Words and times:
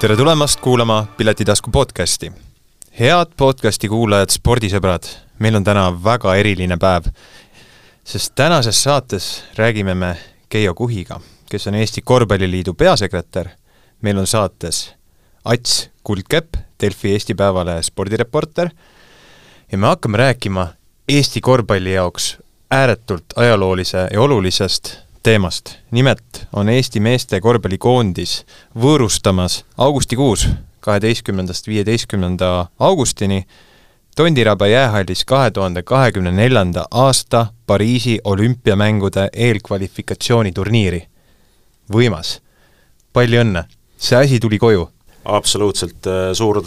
tere 0.00 0.16
tulemast 0.16 0.60
kuulama 0.60 1.06
Piletitasku 1.16 1.70
podcasti. 1.70 2.32
head 3.00 3.26
podcasti 3.36 3.88
kuulajad, 3.88 4.30
spordisõbrad, 4.30 5.08
meil 5.38 5.58
on 5.58 5.64
täna 5.64 5.88
väga 6.04 6.36
eriline 6.38 6.76
päev, 6.78 7.08
sest 8.04 8.32
tänases 8.38 8.82
saates 8.82 9.26
räägime 9.56 9.94
me 9.94 10.12
Keijo 10.48 10.74
Kuhiga, 10.74 11.20
kes 11.50 11.66
on 11.66 11.74
Eesti 11.74 12.02
Korvpalliliidu 12.02 12.74
peasekretär. 12.74 13.48
meil 14.02 14.18
on 14.18 14.26
saates 14.26 14.94
Ats 15.44 15.90
Kuldkepp, 16.04 16.54
Delfi 16.80 17.12
Eesti 17.12 17.34
Päevalehe 17.34 17.82
spordireporter 17.82 18.70
ja 19.72 19.78
me 19.78 19.86
hakkame 19.86 20.18
rääkima 20.18 20.68
Eesti 21.08 21.40
korvpalli 21.40 21.92
jaoks 21.92 22.38
ääretult 22.70 23.24
ajaloolise 23.36 24.08
ja 24.12 24.20
olulisest 24.20 25.07
teemast. 25.22 25.70
nimelt 25.90 26.46
on 26.52 26.68
Eesti 26.68 27.00
meeste 27.00 27.40
korvpallikoondis 27.40 28.44
võõrustamas 28.78 29.64
augustikuus, 29.78 30.48
kaheteistkümnendast 30.80 31.66
viieteistkümnenda 31.66 32.66
augustini 32.78 33.46
Tondiraba 34.16 34.66
jäähallis 34.66 35.24
kahe 35.24 35.50
tuhande 35.50 35.82
kahekümne 35.82 36.32
neljanda 36.32 36.84
aasta 36.90 37.46
Pariisi 37.66 38.18
olümpiamängude 38.24 39.28
eelkvalifikatsiooniturniiri. 39.32 41.02
võimas. 41.92 42.40
palju 43.12 43.40
õnne, 43.40 43.64
see 43.96 44.16
asi 44.18 44.40
tuli 44.40 44.58
koju 44.58 44.88
absoluutselt 45.24 46.06
suur, 46.32 46.62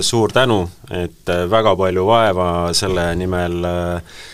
suur 0.00 0.32
tänu, 0.32 0.68
et 0.90 1.28
väga 1.50 1.76
palju 1.76 2.06
vaeva 2.06 2.72
selle 2.72 3.14
nimel 3.16 3.64
äh, 3.64 4.02
Äh, 4.04 4.33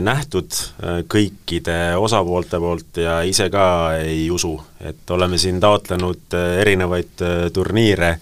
nähtud 0.00 0.54
äh, 0.56 1.00
kõikide 1.04 1.96
osapoolte 2.00 2.56
poolt 2.60 3.00
ja 3.02 3.18
ise 3.28 3.50
ka 3.52 3.98
ei 4.00 4.30
usu, 4.32 4.54
et 4.80 5.10
oleme 5.12 5.36
siin 5.38 5.60
taotlenud 5.60 6.36
äh, 6.36 6.54
erinevaid 6.62 7.24
turniire, 7.52 8.16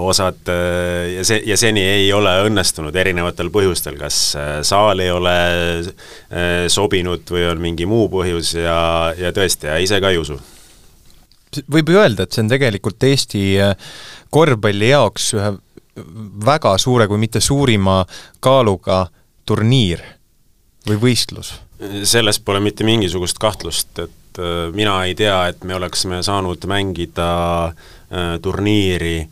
osad 0.00 0.48
ja 0.48 1.24
see, 1.28 1.42
ja 1.44 1.56
seni 1.60 1.82
ei 1.84 2.06
ole 2.16 2.30
õnnestunud 2.46 2.94
erinevatel 2.96 3.50
põhjustel, 3.52 3.98
kas 4.00 4.16
saal 4.64 5.02
ei 5.04 5.10
ole 5.12 5.34
sobinud 6.72 7.28
või 7.28 7.42
on 7.50 7.60
mingi 7.60 7.84
muu 7.84 8.06
põhjus 8.08 8.54
ja, 8.56 8.78
ja 9.20 9.28
tõesti, 9.36 9.68
ja 9.68 9.76
ise 9.76 10.00
ka 10.00 10.08
ei 10.08 10.22
usu. 10.22 10.38
Võib 11.68 11.92
ju 11.92 12.00
öelda, 12.00 12.24
et 12.24 12.32
see 12.32 12.46
on 12.46 12.48
tegelikult 12.48 13.08
Eesti 13.10 13.44
korvpalli 14.32 14.88
jaoks 14.94 15.34
ühe 15.36 15.52
väga 16.46 16.78
suure, 16.80 17.04
kui 17.04 17.20
mitte 17.20 17.44
suurima 17.44 18.00
kaaluga 18.40 19.02
turniir 19.50 20.04
või 20.86 21.00
võistlus? 21.08 21.56
selles 22.04 22.36
pole 22.44 22.60
mitte 22.60 22.84
mingisugust 22.84 23.38
kahtlust, 23.40 23.98
et 24.02 24.38
äh, 24.38 24.68
mina 24.76 24.98
ei 25.08 25.14
tea, 25.16 25.46
et 25.48 25.64
me 25.64 25.74
oleksime 25.78 26.20
saanud 26.22 26.66
mängida 26.68 27.30
äh, 27.70 28.34
turniiri 28.42 29.22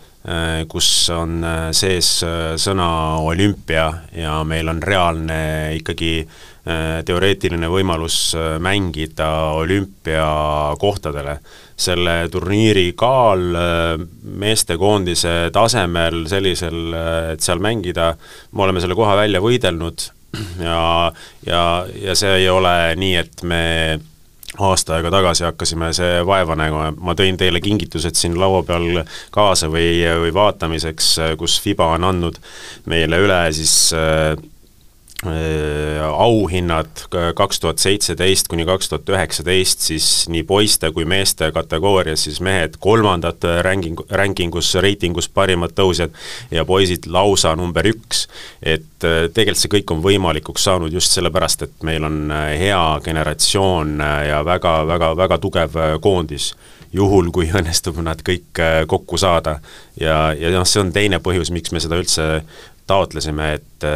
kus 0.68 1.08
on 1.14 1.40
äh, 1.44 1.70
sees 1.76 2.18
äh, 2.26 2.52
sõna 2.60 2.88
olümpia 3.24 3.86
ja 4.16 4.42
meil 4.44 4.68
on 4.68 4.82
reaalne 4.84 5.38
ikkagi 5.78 6.12
äh, 6.20 6.98
teoreetiline 7.06 7.70
võimalus 7.72 8.34
mängida 8.60 9.28
olümpiakohtadele 9.56 11.38
selle 11.78 12.16
turniiri 12.32 12.92
kaal 12.98 13.56
meestekoondise 14.42 15.52
tasemel 15.54 16.24
sellisel, 16.28 16.80
et 17.32 17.44
seal 17.44 17.62
mängida, 17.62 18.10
me 18.50 18.66
oleme 18.66 18.82
selle 18.82 18.98
koha 18.98 19.16
välja 19.24 19.42
võidelnud. 19.44 20.08
Ja, 20.60 21.08
ja, 21.46 21.60
ja 21.88 22.14
see 22.18 22.42
ei 22.42 22.48
ole 22.52 22.72
nii, 23.00 23.14
et 23.16 23.42
me 23.48 23.62
aasta 24.56 24.96
aega 24.96 25.10
tagasi 25.12 25.44
hakkasime 25.44 25.92
see 25.96 26.20
vaeva 26.26 26.56
nägema, 26.56 26.92
ma 26.96 27.14
tõin 27.18 27.36
teile 27.40 27.60
kingitused 27.60 28.16
siin 28.18 28.38
laua 28.40 28.62
peal 28.66 29.02
kaasa 29.34 29.68
või, 29.72 30.00
või 30.24 30.32
vaatamiseks, 30.34 31.10
kus 31.38 31.58
Fiba 31.60 31.90
on 31.96 32.06
andnud 32.08 32.40
meile 32.88 33.20
üle 33.24 33.42
siis 33.52 33.74
äh, 33.96 34.32
auhinnad 36.12 37.00
kaks 37.34 37.60
tuhat 37.60 37.78
seitseteist 37.82 38.46
kuni 38.48 38.62
kaks 38.64 38.88
tuhat 38.88 39.08
üheksateist, 39.10 39.82
siis 39.88 40.06
nii 40.30 40.44
poiste 40.46 40.92
kui 40.94 41.08
meeste 41.10 41.48
kategoorias 41.52 42.22
siis 42.28 42.38
mehed 42.44 42.76
kolmandad 42.78 43.42
ranking, 43.66 43.98
rankingus, 44.14 44.70
reitingus 44.78 45.26
parimad 45.28 45.74
tõusjad 45.74 46.14
ja 46.54 46.62
poisid 46.68 47.10
lausa 47.10 47.56
number 47.58 47.90
üks. 47.90 48.28
et 48.62 49.02
äh, 49.02 49.26
tegelikult 49.26 49.58
see 49.58 49.74
kõik 49.74 49.90
on 49.96 50.06
võimalikuks 50.06 50.70
saanud 50.70 50.94
just 50.94 51.10
sellepärast, 51.18 51.66
et 51.66 51.82
meil 51.82 52.06
on 52.06 52.30
äh, 52.30 52.54
hea 52.60 52.86
generatsioon 53.02 53.98
ja 54.28 54.44
väga, 54.46 54.80
väga, 54.86 55.12
väga 55.18 55.42
tugev 55.42 55.78
koondis 56.00 56.52
juhul, 56.94 57.32
kui 57.34 57.50
õnnestub 57.58 57.98
nad 58.06 58.22
kõik 58.22 58.62
kokku 58.86 59.18
saada. 59.18 59.58
ja, 60.00 60.30
ja 60.30 60.54
noh, 60.54 60.66
see 60.66 60.86
on 60.86 60.94
teine 60.94 61.18
põhjus, 61.18 61.50
miks 61.50 61.74
me 61.74 61.82
seda 61.82 61.98
üldse 61.98 62.44
taotlesime, 62.88 63.52
et, 63.58 63.86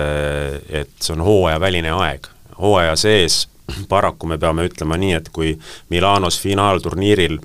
et 0.69 0.93
see 1.01 1.17
on 1.17 1.25
hooajaväline 1.27 1.91
aeg. 1.97 2.29
hooaja 2.59 2.97
sees 3.01 3.47
paraku 3.89 4.27
me 4.27 4.39
peame 4.39 4.67
ütlema 4.69 4.99
nii, 5.01 5.17
et 5.19 5.33
kui 5.33 5.57
Milanos 5.91 6.41
finaalturniiril 6.41 7.39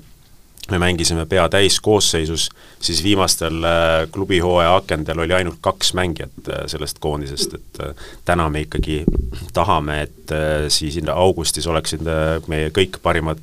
me 0.70 0.78
mängisime 0.78 1.26
pea 1.26 1.48
täiskoosseisus, 1.48 2.50
siis 2.80 3.02
viimastel 3.02 3.64
äh, 3.64 4.08
klubihooaja 4.12 4.76
akendel 4.76 5.18
oli 5.24 5.32
ainult 5.32 5.58
kaks 5.60 5.94
mängijat 5.94 6.48
äh, 6.48 6.66
sellest 6.66 6.98
koondisest, 7.00 7.54
et 7.54 7.80
äh, 7.80 7.94
täna 8.24 8.50
me 8.50 8.60
ikkagi 8.66 9.04
tahame, 9.58 10.02
et 10.02 10.34
siis 10.68 11.00
augustis 11.14 11.66
oleksid 11.66 12.04
meie 12.46 12.68
kõik 12.74 13.00
parimad 13.02 13.40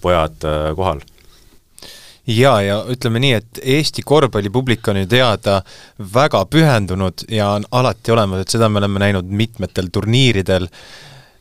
pojad 0.00 0.44
kohal 0.76 1.02
jaa, 2.28 2.60
ja 2.62 2.78
ütleme 2.92 3.20
nii, 3.22 3.32
et 3.32 3.60
Eesti 3.62 4.02
korvpallipublik 4.06 4.88
on 4.88 5.02
ju 5.02 5.08
teada 5.08 5.62
väga 6.14 6.44
pühendunud 6.50 7.24
ja 7.32 7.50
on 7.56 7.64
alati 7.70 8.12
olemas, 8.12 8.44
et 8.44 8.56
seda 8.56 8.68
me 8.68 8.82
oleme 8.82 9.00
näinud 9.00 9.28
mitmetel 9.28 9.88
turniiridel 9.92 10.68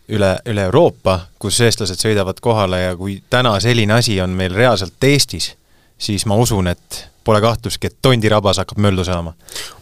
üle, 0.07 0.31
üle 0.47 0.67
Euroopa, 0.69 1.19
kus 1.39 1.59
eestlased 1.61 1.99
sõidavad 1.99 2.39
kohale 2.41 2.81
ja 2.85 2.95
kui 2.95 3.19
täna 3.29 3.57
selline 3.63 3.99
asi 3.99 4.19
on 4.23 4.35
meil 4.39 4.55
reaalselt 4.55 5.03
Eestis, 5.03 5.51
siis 5.97 6.25
ma 6.25 6.39
usun, 6.39 6.71
et 6.71 7.03
pole 7.27 7.41
kahtlustki, 7.43 7.89
et 7.89 7.97
tondirabas 8.01 8.61
hakkab 8.61 8.79
möllu 8.81 9.03
saama. 9.03 9.33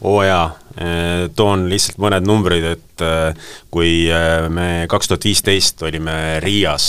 oo 0.02 0.22
jaa, 0.24 0.46
eh, 0.82 1.30
toon 1.36 1.68
lihtsalt 1.70 2.00
mõned 2.02 2.26
numbrid, 2.26 2.66
et 2.74 3.04
eh, 3.06 3.52
kui 3.74 4.08
eh, 4.10 4.48
me 4.50 4.68
kaks 4.90 5.12
tuhat 5.12 5.28
viisteist 5.28 5.84
olime 5.86 6.16
Riias 6.44 6.88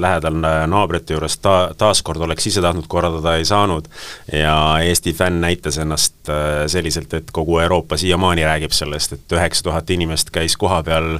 lähedal 0.00 0.36
naabrite 0.70 1.16
juures, 1.16 1.38
ta-, 1.42 1.72
taaskord 1.78 2.24
oleks 2.26 2.48
ise 2.50 2.62
tahtnud 2.64 2.88
korraldada, 2.90 3.36
ei 3.38 3.48
saanud, 3.48 3.88
ja 4.32 4.56
Eesti 4.84 5.14
fänn 5.16 5.40
näitas 5.44 5.78
ennast 5.80 6.32
selliselt, 6.70 7.14
et 7.16 7.32
kogu 7.32 7.58
Euroopa 7.62 7.96
siiamaani 8.00 8.44
räägib 8.44 8.74
sellest, 8.76 9.16
et 9.16 9.36
üheksa 9.38 9.68
tuhat 9.68 9.90
inimest 9.94 10.32
käis 10.34 10.58
kohapeal, 10.60 11.18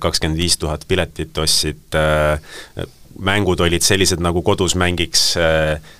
kakskümmend 0.00 0.40
viis 0.40 0.56
tuhat 0.60 0.84
piletit 0.88 1.38
ostsid, 1.38 1.98
mängud 3.16 3.60
olid 3.64 3.84
sellised, 3.84 4.20
nagu 4.22 4.42
kodus 4.44 4.76
mängiks, 4.78 5.28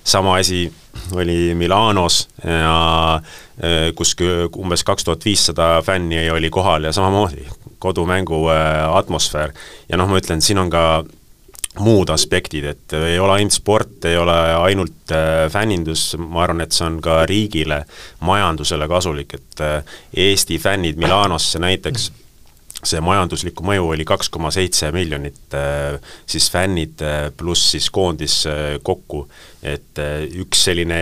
sama 0.04 0.36
asi 0.40 0.66
oli 1.12 1.54
Milanos 1.54 2.28
ja 2.44 3.14
äh, 3.16 3.92
kus 3.94 4.16
umbes 4.56 4.84
kaks 4.84 5.04
tuhat 5.04 5.24
viissada 5.24 5.82
fänni 5.82 6.30
oli 6.30 6.50
kohal 6.50 6.84
ja 6.84 6.92
samamoodi 6.92 7.46
kodumängu 7.78 8.48
äh, 8.48 8.96
atmosfäär. 8.96 9.52
ja 9.88 9.96
noh, 9.96 10.08
ma 10.08 10.18
ütlen, 10.18 10.40
siin 10.42 10.58
on 10.58 10.70
ka 10.70 11.04
muud 11.78 12.08
aspektid, 12.08 12.64
et 12.64 12.92
ei 12.96 13.18
ole 13.20 13.34
ainult 13.36 13.52
sport, 13.52 14.04
ei 14.08 14.16
ole 14.16 14.36
ainult 14.56 15.12
äh, 15.12 15.46
fännindus, 15.52 16.14
ma 16.18 16.46
arvan, 16.46 16.64
et 16.64 16.72
see 16.72 16.86
on 16.88 17.00
ka 17.04 17.24
riigile, 17.28 17.82
majandusele 18.24 18.88
kasulik, 18.88 19.34
et 19.36 19.66
Eesti 20.16 20.58
fännid 20.58 20.96
Milanosse 20.96 21.60
näiteks 21.60 22.10
mm 22.10 22.25
see 22.86 23.02
majanduslikku 23.04 23.64
mõju 23.66 23.90
oli 23.94 24.06
kaks 24.06 24.30
koma 24.32 24.52
seitse 24.54 24.90
miljonit, 24.94 25.42
äh, 25.56 25.98
siis 26.28 26.48
fännid 26.52 27.02
äh, 27.04 27.28
pluss 27.36 27.72
siis 27.74 27.88
koondis 27.94 28.42
äh, 28.50 28.78
kokku. 28.82 29.26
et 29.66 29.98
üks 30.38 30.60
selline 30.68 30.96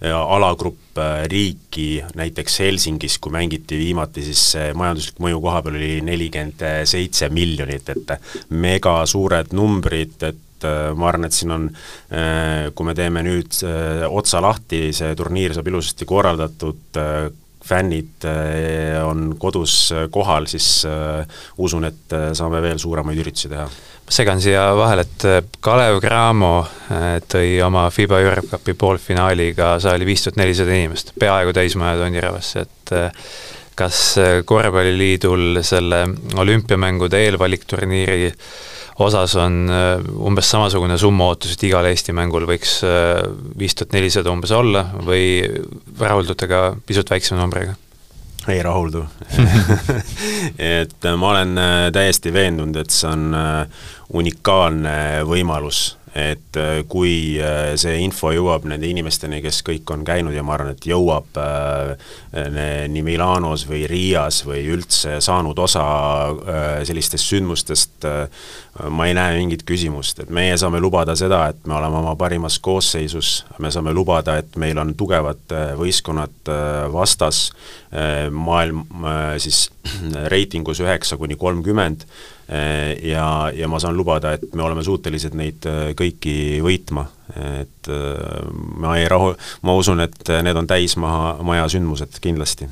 alagrupp 0.00 0.96
riiki, 1.28 1.98
näiteks 2.16 2.54
Helsingis, 2.62 3.18
kui 3.20 3.34
mängiti 3.34 3.76
viimati, 3.76 4.22
siis 4.24 4.54
majanduslik 4.78 5.18
mõju 5.20 5.42
koha 5.44 5.60
peal 5.66 5.76
oli 5.76 5.90
nelikümmend 6.06 6.64
seitse 6.88 7.28
miljonit, 7.28 7.90
et 7.92 8.14
mega 8.56 8.94
suured 9.10 9.52
numbrid, 9.52 10.16
et 10.30 10.64
ma 10.96 11.10
arvan, 11.10 11.28
et 11.28 11.36
siin 11.36 11.52
on, 11.52 11.68
kui 12.72 12.88
me 12.88 12.96
teeme 12.96 13.26
nüüd 13.26 13.60
otsa 14.08 14.40
lahti, 14.46 14.86
see 14.96 15.12
turniir 15.18 15.58
saab 15.58 15.68
ilusasti 15.68 16.08
korraldatud, 16.08 17.02
fännid 17.64 18.24
eh, 18.24 18.98
on 19.04 19.34
kodus 19.38 19.92
eh, 19.92 20.08
kohal, 20.10 20.48
siis 20.50 20.84
eh, 20.88 21.38
usun, 21.58 21.86
et 21.88 22.16
saame 22.36 22.62
veel 22.64 22.80
suuremaid 22.80 23.20
üritusi 23.22 23.50
teha. 23.52 23.66
ma 23.66 24.16
segan 24.16 24.42
siia 24.42 24.64
vahele, 24.76 25.04
et 25.06 25.52
Kalev 25.62 26.00
Cramo 26.02 26.54
tõi 27.30 27.60
oma 27.62 27.86
FIBA 27.94 28.20
Europe 28.24 28.50
Cupi 28.54 28.74
poolfinaaliga 28.74 29.76
saali 29.82 30.08
viis 30.08 30.24
tuhat 30.24 30.40
nelisada 30.40 30.74
inimest, 30.74 31.14
peaaegu 31.20 31.54
täismaja 31.54 32.00
Tondiravasse, 32.00 32.66
et 32.66 32.94
kas 33.78 34.00
Korvpalliliidul 34.44 35.62
selle 35.64 36.02
olümpiamängude 36.42 37.22
eelvalikturniiri 37.28 38.32
osas 39.00 39.34
on 39.40 39.62
umbes 40.28 40.50
samasugune 40.52 40.98
summa 41.00 41.30
ootus, 41.30 41.54
et 41.54 41.68
igal 41.68 41.86
Eesti 41.88 42.14
mängul 42.16 42.46
võiks 42.48 42.80
viis 43.58 43.76
tuhat 43.76 43.94
nelisada 43.96 44.32
umbes 44.32 44.52
olla 44.56 44.84
või 45.06 45.40
rahuldute 46.00 46.48
ka 46.50 46.64
pisut 46.86 47.10
väiksema 47.10 47.40
numbriga? 47.40 47.76
ei 48.48 48.62
rahuldu 48.64 49.02
et 50.80 51.08
ma 51.20 51.32
olen 51.34 51.58
täiesti 51.92 52.32
veendunud, 52.32 52.76
et 52.80 52.92
see 52.92 53.08
on 53.10 53.34
unikaalne 54.16 54.94
võimalus 55.28 55.82
et 56.14 56.56
äh, 56.58 56.80
kui 56.90 57.38
äh, 57.38 57.76
see 57.78 58.00
info 58.02 58.32
jõuab 58.34 58.64
nende 58.68 58.88
inimesteni, 58.90 59.38
kes 59.44 59.60
kõik 59.66 59.90
on 59.94 60.02
käinud 60.06 60.34
ja 60.34 60.42
ma 60.42 60.56
arvan, 60.56 60.72
et 60.74 60.86
jõuab 60.86 61.38
äh, 61.38 61.92
nii 62.90 63.04
Milanos 63.06 63.62
või 63.68 63.84
Riias 63.90 64.42
või 64.46 64.64
üldse 64.74 65.20
saanud 65.22 65.58
osa 65.58 65.84
sellistest 66.86 67.30
sündmustest, 67.30 68.06
ma 68.90 69.06
ei 69.08 69.14
näe 69.16 69.36
mingit 69.38 69.64
küsimust, 69.66 70.22
et 70.22 70.30
meie 70.34 70.56
saame 70.60 70.80
lubada 70.82 71.16
seda, 71.18 71.42
et 71.50 71.66
me 71.68 71.76
oleme 71.78 72.00
oma 72.00 72.14
parimas 72.18 72.58
koosseisus, 72.62 73.32
me 73.58 73.72
saame 73.74 73.94
lubada, 73.96 74.38
et 74.40 74.56
meil 74.60 74.78
on 74.78 74.94
tugevad 74.98 75.54
võistkonnad 75.78 76.52
vastas, 76.94 77.48
maailm 78.30 78.84
siis 79.42 79.64
reitingus 80.32 80.78
üheksa 80.84 81.16
kuni 81.18 81.34
kolmkümmend, 81.34 82.04
Äh, 82.52 82.98
ja, 83.06 83.52
ja 83.54 83.68
ma 83.70 83.78
saan 83.78 83.94
lubada, 83.94 84.32
et 84.34 84.54
me 84.58 84.64
oleme 84.66 84.82
suutelised 84.82 85.36
neid 85.38 85.66
äh, 85.70 85.92
kõiki 85.94 86.58
võitma, 86.64 87.04
et 87.60 87.90
äh, 87.94 88.40
ma 88.82 88.96
ei 88.98 89.04
rahu, 89.10 89.36
ma 89.62 89.76
usun, 89.78 90.02
et 90.02 90.32
need 90.42 90.58
on 90.58 90.66
täismaha, 90.66 91.36
maja 91.46 91.68
sündmused 91.70 92.18
kindlasti. 92.24 92.66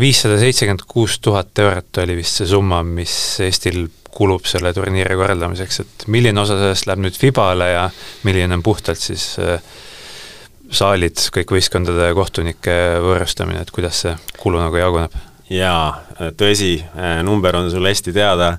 viissada 0.00 0.36
seitsekümmend 0.42 0.84
kuus 0.90 1.16
tuhat 1.24 1.56
eurot 1.64 2.02
oli 2.04 2.18
vist 2.20 2.42
see 2.42 2.50
summa, 2.50 2.82
mis 2.84 3.14
Eestil 3.40 3.86
kulub 4.12 4.44
selle 4.44 4.74
turniiri 4.76 5.16
korraldamiseks, 5.16 5.80
et 5.80 6.06
milline 6.12 6.44
osa 6.44 6.58
sellest 6.60 6.90
läheb 6.90 7.06
nüüd 7.06 7.16
Fibale 7.16 7.70
ja 7.72 7.88
milline 8.28 8.60
on 8.60 8.66
puhtalt 8.66 9.00
siis 9.00 9.38
saalid, 10.72 11.20
kõik 11.34 11.52
võistkondade 11.56 12.12
kohtunike 12.16 12.78
võõrustamine, 13.04 13.62
et 13.62 13.70
kuidas 13.74 14.04
see 14.04 14.16
kulu 14.40 14.62
nagu 14.62 14.80
jaguneb? 14.80 15.20
jaa, 15.52 16.00
tõsi, 16.38 16.78
number 17.26 17.58
on 17.58 17.68
sul 17.72 17.84
hästi 17.84 18.14
teada, 18.16 18.54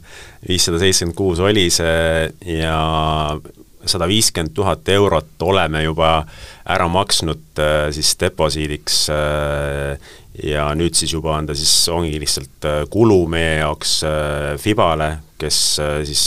viissada 0.48 0.78
seitsekümmend 0.82 1.18
kuus 1.18 1.42
oli 1.42 1.70
see 1.74 2.30
ja 2.60 2.78
sada 3.86 4.08
viiskümmend 4.08 4.54
tuhat 4.56 4.90
eurot 4.90 5.42
oleme 5.42 5.84
juba 5.84 6.24
ära 6.70 6.88
maksnud 6.88 7.60
äh, 7.60 7.90
siis 7.92 8.16
deposiidiks 8.20 9.08
äh, 9.12 10.12
ja 10.44 10.70
nüüd 10.76 10.96
siis 10.98 11.14
juba 11.14 11.36
on 11.38 11.48
ta 11.50 11.56
siis, 11.58 11.74
ongi 11.92 12.16
lihtsalt 12.22 12.68
äh, 12.68 12.82
kulu 12.90 13.26
meie 13.32 13.60
jaoks 13.60 14.00
Fibale, 14.64 15.10
kes 15.38 15.58
siis 16.08 16.24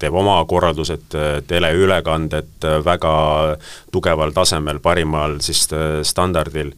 teeb 0.00 0.14
oma 0.16 0.38
korraldused, 0.48 1.12
teleülekanded 1.46 2.64
väga 2.84 3.12
tugeval 3.92 4.32
tasemel, 4.32 4.80
parimal 4.80 5.36
siis 5.44 5.66
standardil 6.08 6.72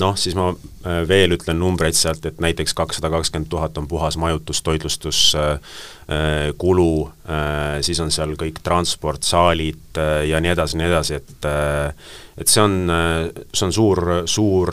noh, 0.00 0.16
siis 0.18 0.34
ma 0.38 0.50
äh, 0.50 1.02
veel 1.08 1.36
ütlen 1.36 1.58
numbreid 1.60 1.96
sealt, 1.98 2.24
et 2.26 2.40
näiteks 2.42 2.74
kakssada 2.76 3.10
kakskümmend 3.12 3.50
tuhat 3.50 3.78
on 3.78 3.88
puhas 3.90 4.16
majutus, 4.20 4.62
toitlustus 4.66 5.20
äh, 5.38 5.52
äh,, 6.10 6.50
kulu 6.58 7.08
äh,, 7.28 7.78
siis 7.84 8.00
on 8.02 8.12
seal 8.14 8.34
kõik 8.40 8.62
transport, 8.66 9.26
saalid 9.26 10.00
äh, 10.00 10.26
ja 10.30 10.40
nii 10.42 10.52
edasi, 10.54 10.80
nii 10.80 10.90
edasi, 10.90 11.20
et 11.20 11.48
äh, 11.48 12.10
et 12.40 12.48
see 12.48 12.62
on, 12.62 12.88
see 13.52 13.66
on 13.66 13.72
suur, 13.74 14.00
suur 14.24 14.70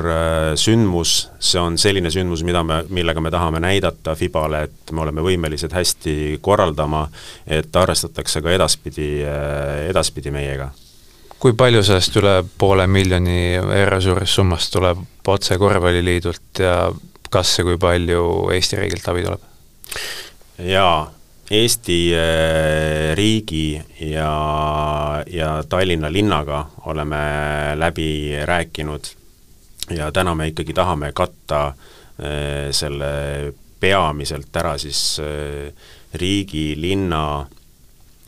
sündmus, 0.56 1.18
see 1.44 1.60
on 1.60 1.76
selline 1.76 2.08
sündmus, 2.14 2.46
mida 2.48 2.62
me, 2.64 2.78
millega 2.96 3.20
me 3.20 3.32
tahame 3.34 3.60
näidata 3.60 4.16
FIBale, 4.16 4.62
et 4.70 4.96
me 4.96 5.04
oleme 5.04 5.26
võimelised 5.26 5.76
hästi 5.76 6.38
korraldama, 6.40 7.10
et 7.44 7.76
arvestatakse 7.76 8.40
ka 8.46 8.56
edaspidi, 8.56 9.10
edaspidi 9.90 10.32
meiega 10.32 10.72
kui 11.40 11.54
palju 11.54 11.84
sellest 11.86 12.16
üle 12.18 12.40
poole 12.58 12.88
miljoni 12.90 13.58
euro 13.58 14.00
suurust 14.02 14.40
summast 14.40 14.74
tuleb 14.74 15.04
otse 15.28 15.58
Korvpalliliidult 15.60 16.62
ja 16.64 16.78
kas 17.30 17.58
ja 17.60 17.66
kui 17.68 17.78
palju 17.78 18.24
Eesti 18.56 18.80
riigilt 18.80 19.08
abi 19.12 19.26
tuleb? 19.26 19.44
jaa, 20.66 21.12
Eesti 21.52 22.00
äh, 22.18 23.14
riigi 23.16 23.78
ja, 24.10 24.32
ja 25.32 25.52
Tallinna 25.70 26.12
linnaga 26.12 26.66
oleme 26.86 27.22
läbi 27.76 28.10
rääkinud 28.46 29.12
ja 29.96 30.12
täna 30.12 30.36
me 30.36 30.50
ikkagi 30.52 30.74
tahame 30.74 31.12
katta 31.16 31.68
äh, 31.68 32.72
selle 32.72 33.54
peamiselt 33.80 34.56
ära 34.56 34.78
siis 34.82 35.22
äh, 35.24 35.72
riigi, 36.14 36.74
linna 36.76 37.46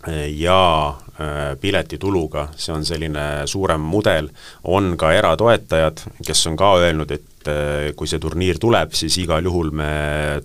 ja 0.07 0.87
äh, 0.87 1.57
piletituluga, 1.61 2.47
see 2.55 2.73
on 2.73 2.85
selline 2.85 3.45
suurem 3.45 3.81
mudel, 3.81 4.29
on 4.63 4.93
ka 4.97 5.11
eratoetajad, 5.13 6.05
kes 6.25 6.47
on 6.47 6.55
ka 6.59 6.71
öelnud, 6.79 7.11
et 7.11 7.51
äh, 7.51 7.89
kui 7.95 8.07
see 8.07 8.21
turniir 8.21 8.59
tuleb, 8.61 8.95
siis 8.95 9.17
igal 9.19 9.43
juhul 9.43 9.73
me 9.75 9.91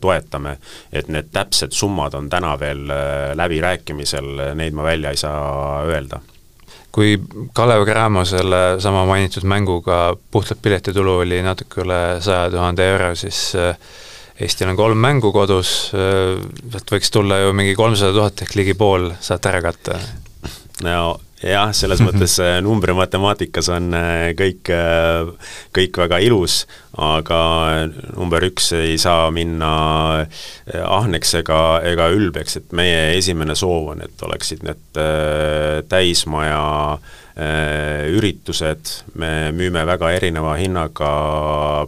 toetame. 0.00 0.58
et 0.92 1.08
need 1.08 1.30
täpsed 1.32 1.72
summad 1.72 2.14
on 2.14 2.28
täna 2.30 2.58
veel 2.58 2.90
äh, 2.90 3.32
läbirääkimisel, 3.38 4.54
neid 4.54 4.74
ma 4.74 4.82
välja 4.82 5.10
ei 5.10 5.16
saa 5.16 5.82
öelda 5.86 6.20
kui 6.94 7.16
Kalev 7.52 7.82
Cramo 7.86 8.22
selle 8.24 8.80
sama 8.80 9.02
mainitud 9.06 9.42
mänguga 9.42 10.14
puhtalt 10.30 10.60
piletitulu 10.62 11.16
oli 11.24 11.40
natuke 11.42 11.80
üle 11.82 12.20
saja 12.22 12.50
tuhande 12.50 12.86
euro, 12.86 13.08
siis 13.18 13.56
Eestil 14.34 14.66
on 14.66 14.78
kolm 14.78 14.98
mängu 14.98 15.31
kodus, 15.31 15.92
sealt 15.92 16.90
võiks 16.90 17.12
tulla 17.14 17.38
ju 17.38 17.52
mingi 17.54 17.76
kolmsada 17.78 18.16
tuhat 18.16 18.42
ehk 18.42 18.56
ligi 18.58 18.75
pool 18.75 19.12
saate 19.22 19.52
ära 19.52 19.60
katta. 19.62 20.00
no 20.82 21.20
jah, 21.38 21.70
selles 21.76 22.02
mõttes 22.02 22.34
numbrimatimaatikas 22.66 23.69
on 23.76 23.94
äh, 23.94 24.32
kõik, 24.34 24.70
äh, 24.75 25.52
kõik 25.76 26.02
väga 26.02 26.19
ilus, 26.26 26.64
aga 26.98 27.40
number 28.16 28.48
üks 28.48 28.72
ei 28.75 28.96
saa 28.98 29.31
minna 29.34 29.72
äh, 30.25 30.82
ahneks 30.82 31.37
ega, 31.44 31.60
ega 31.87 32.08
ülbeks, 32.10 32.58
et 32.58 32.75
meie 32.75 33.12
esimene 33.20 33.54
soov 33.54 33.92
on, 33.94 34.02
et 34.02 34.26
oleksid 34.26 34.66
need 34.66 35.04
täismaja 35.92 36.64
äh, 36.96 36.98
Äh, 36.98 37.24
üritused, 37.34 38.90
me 39.19 39.50
müüme 39.50 39.82
väga 39.88 40.12
erineva 40.14 40.52
hinnaga 40.54 41.08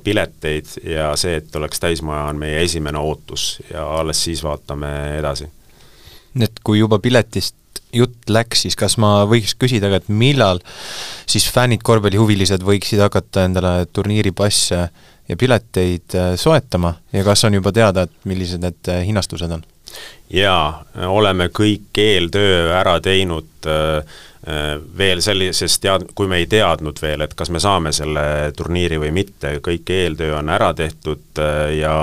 pileteid 0.02 0.72
ja 0.82 1.12
see, 1.18 1.36
et 1.38 1.54
oleks 1.54 1.78
täismaja, 1.82 2.24
on 2.32 2.40
meie 2.40 2.64
esimene 2.64 2.98
ootus 2.98 3.60
ja 3.70 3.84
alles 4.00 4.24
siis 4.26 4.42
vaatame 4.42 4.90
edasi. 5.20 5.46
et 6.42 6.58
kui 6.66 6.80
juba 6.80 6.98
piletist 6.98 7.54
jutt 7.94 8.30
läks, 8.30 8.64
siis 8.66 8.76
kas 8.76 8.98
ma 8.98 9.20
võiks 9.28 9.54
küsida 9.58 9.90
ka, 9.92 10.02
et 10.02 10.10
millal 10.10 10.60
siis 11.30 11.46
fännid, 11.52 11.84
korvpallihuvilised 11.86 12.66
võiksid 12.66 13.00
hakata 13.06 13.46
endale 13.46 13.86
turniiripasse 13.92 14.82
ja 15.28 15.38
pileteid 15.38 16.18
äh, 16.18 16.34
soetama 16.40 16.96
ja 17.14 17.24
kas 17.26 17.46
on 17.46 17.54
juba 17.58 17.72
teada, 17.72 18.06
et 18.06 18.28
millised 18.28 18.62
need 18.66 18.92
äh, 18.92 19.04
hinnastused 19.06 19.58
on? 19.60 19.64
jaa, 20.34 20.82
oleme 21.06 21.52
kõik 21.54 21.94
eeltöö 22.02 22.72
ära 22.74 22.98
teinud 23.00 23.70
äh, 23.70 24.02
Äh, 24.02 24.35
veel 24.98 25.20
sellises 25.20 25.78
tead-, 25.82 26.06
kui 26.14 26.28
me 26.30 26.38
ei 26.38 26.46
teadnud 26.46 27.00
veel, 27.02 27.24
et 27.26 27.34
kas 27.34 27.50
me 27.50 27.60
saame 27.62 27.92
selle 27.94 28.52
turniiri 28.56 29.00
või 29.02 29.10
mitte, 29.16 29.56
kõik 29.64 29.90
eeltöö 29.90 30.36
on 30.38 30.50
ära 30.54 30.72
tehtud 30.76 31.40
äh, 31.42 31.78
ja 31.80 31.96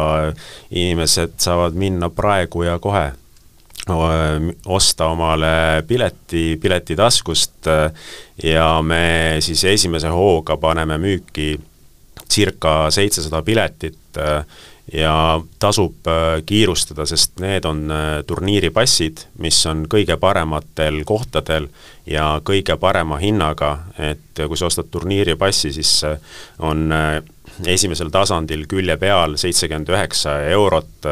inimesed 0.71 1.37
saavad 1.39 1.77
minna 1.79 2.09
praegu 2.11 2.65
ja 2.67 2.79
kohe 2.83 3.11
osta 4.65 5.09
omale 5.11 5.83
pileti, 5.87 6.57
pileti 6.61 6.95
taskust 6.95 7.67
äh, 7.67 7.91
ja 8.43 8.81
me 8.81 9.37
siis 9.39 9.63
esimese 9.63 10.11
hooga 10.11 10.57
paneme 10.57 10.97
müüki 10.97 11.55
circa 12.33 12.87
seitsesada 12.93 13.41
piletit 13.45 14.17
ja 14.93 15.15
tasub 15.63 16.09
kiirustada, 16.45 17.05
sest 17.07 17.39
need 17.39 17.65
on 17.65 17.85
turniiripassid, 18.27 19.21
mis 19.39 19.61
on 19.69 19.85
kõige 19.89 20.17
parematel 20.19 20.99
kohtadel 21.07 21.69
ja 22.09 22.41
kõige 22.43 22.75
parema 22.81 23.19
hinnaga, 23.21 23.71
et 23.95 24.43
kui 24.43 24.59
sa 24.59 24.67
ostad 24.67 24.89
turniiripassi, 24.91 25.71
siis 25.77 25.93
on 26.59 26.91
äh, 26.91 27.21
esimesel 27.61 28.09
tasandil 28.13 28.65
külje 28.69 28.95
peal 28.97 29.35
seitsekümmend 29.37 29.89
üheksa 29.93 30.37
eurot, 30.53 31.07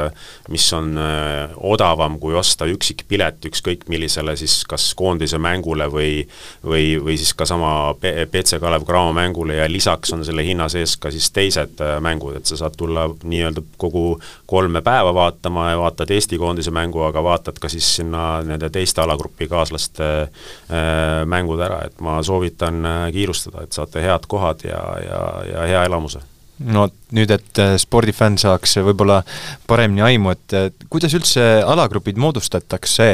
mis 0.49 0.65
on 0.73 0.95
äh, 0.97 1.53
odavam 1.57 2.17
kui 2.21 2.33
osta 2.37 2.65
üksikpilet 2.69 3.45
ükskõik 3.51 3.85
millisele 3.91 4.33
siis 4.39 4.61
kas 4.69 4.91
koondise 4.97 5.37
mängule 5.41 5.85
või 5.91 6.23
või, 6.65 6.95
või 7.03 7.17
siis 7.19 7.33
ka 7.37 7.45
sama 7.45 7.93
BC 8.01 8.59
Kalev 8.61 8.85
Cramo 8.87 9.13
mängule 9.13 9.59
ja 9.59 9.67
lisaks 9.69 10.13
on 10.15 10.25
selle 10.25 10.45
hinna 10.45 10.69
sees 10.69 10.95
ka 11.01 11.11
siis 11.13 11.29
teised 11.35 11.83
äh, 11.83 11.99
mängud, 12.03 12.39
et 12.39 12.49
sa 12.49 12.57
saad 12.57 12.77
tulla 12.77 13.07
nii-öelda 13.23 13.63
kogu 13.81 14.05
kolme 14.49 14.81
päeva 14.81 15.13
vaatama 15.13 15.69
ja 15.71 15.79
vaatad 15.79 16.11
Eesti 16.11 16.41
koondise 16.41 16.73
mängu, 16.73 17.03
aga 17.05 17.23
vaatad 17.23 17.61
ka 17.61 17.69
siis 17.69 17.87
sinna 18.01 18.41
nende 18.45 18.71
teiste 18.73 19.03
alagrupi 19.05 19.47
kaaslaste 19.51 20.09
äh, 20.25 21.21
mängud 21.25 21.61
ära, 21.61 21.83
et 21.85 22.01
ma 22.01 22.17
soovitan 22.25 22.81
kiirustada, 23.13 23.65
et 23.65 23.77
saate 23.77 24.01
head 24.01 24.27
kohad 24.27 24.65
ja, 24.65 24.81
ja, 25.05 25.23
ja 25.51 25.69
hea 25.69 25.85
elamuse 25.85 26.30
no 26.65 26.87
nüüd, 27.15 27.31
et 27.33 27.61
äh, 27.61 27.75
spordifänn 27.81 28.39
saaks 28.41 28.77
võib-olla 28.85 29.21
paremini 29.69 30.03
aimu, 30.05 30.35
et 30.35 30.85
kuidas 30.91 31.15
üldse 31.17 31.43
alagrupid 31.65 32.19
moodustatakse 32.21 33.09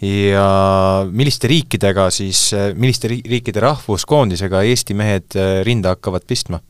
ja 0.00 0.46
milliste 1.12 1.50
riikidega 1.50 2.06
siis, 2.14 2.50
milliste 2.76 3.10
riikide 3.10 3.60
rahvuskoondisega 3.60 4.62
Eesti 4.70 4.96
mehed 4.96 5.36
rinda 5.66 5.96
hakkavad 5.96 6.24
pistma? 6.28 6.62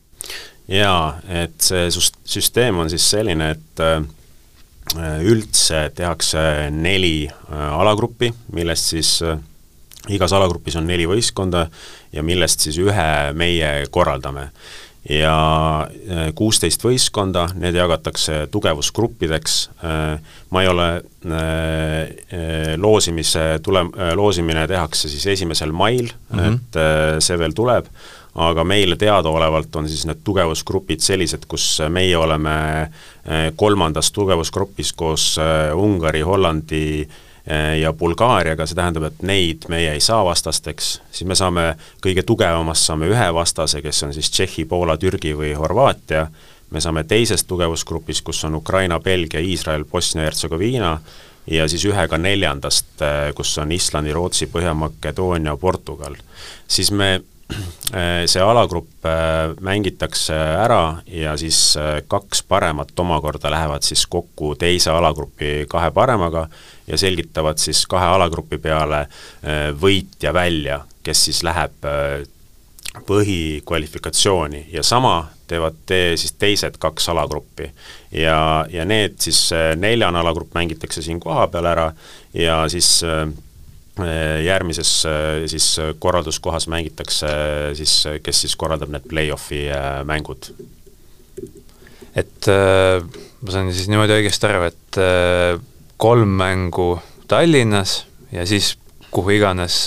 jaa, 0.71 1.19
et 1.27 1.55
see 1.63 1.87
süsteem 1.91 2.79
on 2.79 2.91
siis 2.91 3.05
selline, 3.13 3.53
et 3.55 3.85
üldse 5.23 5.85
tehakse 5.95 6.43
neli 6.75 7.29
alagruppi, 7.51 8.31
millest 8.55 8.91
siis 8.93 9.13
igas 10.09 10.33
alagrupis 10.33 10.75
on 10.79 10.87
neli 10.89 11.05
võistkonda 11.09 11.65
ja 12.13 12.23
millest 12.25 12.65
siis 12.65 12.79
ühe 12.81 13.09
meie 13.37 13.71
korraldame 13.93 14.49
ja 15.09 15.35
äh, 15.87 16.29
kuusteist 16.37 16.83
võistkonda, 16.85 17.47
need 17.57 17.75
jagatakse 17.77 18.45
tugevusgruppideks, 18.53 19.57
äh, 19.81 20.33
ma 20.53 20.63
ei 20.63 20.69
ole, 20.69 20.87
äh, 21.25 22.75
loosimise 22.77 23.45
tule-, 23.65 23.87
loosimine 24.17 24.67
tehakse 24.69 25.09
siis 25.09 25.25
esimesel 25.35 25.73
mail 25.73 26.11
mm, 26.11 26.39
-hmm. 26.39 26.59
et 26.59 27.23
see 27.23 27.39
veel 27.39 27.53
tuleb, 27.57 27.89
aga 28.35 28.63
meile 28.63 28.95
teadaolevalt 28.95 29.75
on 29.75 29.89
siis 29.89 30.05
need 30.05 30.21
tugevusgrupid 30.23 31.01
sellised, 31.01 31.45
kus 31.47 31.81
meie 31.89 32.17
oleme 32.17 32.91
kolmandas 33.55 34.11
tugevusgrupis 34.11 34.93
koos 34.93 35.35
Ungari, 35.75 36.21
Hollandi, 36.21 37.09
ja 37.81 37.89
Bulgaariaga, 37.97 38.67
see 38.69 38.77
tähendab, 38.77 39.07
et 39.07 39.23
neid 39.25 39.65
meie 39.71 39.95
ei 39.95 39.99
saa 40.03 40.21
vastasteks, 40.25 40.89
siis 41.09 41.27
me 41.27 41.35
saame, 41.35 41.71
kõige 42.03 42.21
tugevamast 42.27 42.85
saame 42.85 43.09
ühe 43.09 43.27
vastase, 43.33 43.81
kes 43.81 44.03
on 44.05 44.13
siis 44.13 44.29
Tšehhi, 44.29 44.67
Poola, 44.69 44.93
Türgi 45.01 45.33
või 45.37 45.55
Horvaatia, 45.57 46.27
me 46.69 46.81
saame 46.81 47.03
teises 47.09 47.43
tugevusgrupis, 47.49 48.21
kus 48.21 48.43
on 48.45 48.59
Ukraina, 48.61 48.99
Belgia, 48.99 49.41
Iisrael, 49.41 49.87
Bosnia-Hertsegoviina, 49.89 50.93
ja 51.51 51.67
siis 51.67 51.85
ühega 51.85 52.17
neljandast, 52.17 52.93
äh, 53.01 53.33
kus 53.35 53.57
on 53.57 53.71
Islandi, 53.71 54.13
Rootsi, 54.13 54.47
Põhja-Makedoonia, 54.47 55.57
Portugal. 55.57 56.15
siis 56.67 56.91
me 56.91 57.21
see 58.25 58.41
alagrupp 58.43 59.05
äh, 59.05 59.51
mängitakse 59.61 60.35
ära 60.35 61.01
ja 61.07 61.35
siis 61.37 61.75
äh, 61.77 62.01
kaks 62.07 62.43
paremat 62.47 62.99
omakorda 62.99 63.51
lähevad 63.51 63.83
siis 63.83 64.05
kokku 64.07 64.53
teise 64.55 64.91
alagrupi 64.91 65.65
kahe 65.69 65.91
paremaga 65.91 66.47
ja 66.87 66.97
selgitavad 66.97 67.59
siis 67.61 67.85
kahe 67.87 68.05
alagrupi 68.15 68.57
peale 68.57 69.05
võitja 69.81 70.33
välja, 70.33 70.81
kes 71.03 71.25
siis 71.25 71.43
läheb 71.43 71.85
põhikvalifikatsiooni 73.07 74.65
ja 74.73 74.83
sama 74.83 75.29
teevad 75.47 75.77
tee 75.87 76.17
siis 76.17 76.33
teised 76.39 76.75
kaks 76.79 77.09
alagruppi. 77.09 77.71
ja, 78.11 78.65
ja 78.69 78.85
need 78.85 79.19
siis, 79.19 79.49
neljane 79.77 80.19
alagrupp 80.19 80.55
mängitakse 80.55 81.01
siin 81.01 81.19
kohapeal 81.19 81.65
ära 81.65 81.91
ja 82.33 82.63
siis 82.69 82.99
äh, 83.03 83.27
Äh, 83.27 83.50
järgmises 84.45 84.91
äh, 85.05 85.45
siis 85.51 85.67
korralduskohas 85.99 86.67
mängitakse 86.71 87.27
äh, 87.27 87.71
siis, 87.77 87.95
kes 88.23 88.43
siis 88.45 88.55
korraldab 88.59 88.93
need 88.93 89.07
play-off'i 89.09 89.65
mängud. 90.07 90.51
et 92.15 92.47
ma 92.47 93.53
saan 93.53 93.71
siis 93.71 93.87
niimoodi 93.87 94.17
õigesti 94.19 94.47
aru, 94.49 94.65
et 94.67 95.01
kolm 96.01 96.33
mängu 96.41 96.93
Tallinnas 97.31 98.01
ja 98.33 98.43
siis 98.45 98.73
kuhu 99.11 99.37
iganes 99.37 99.85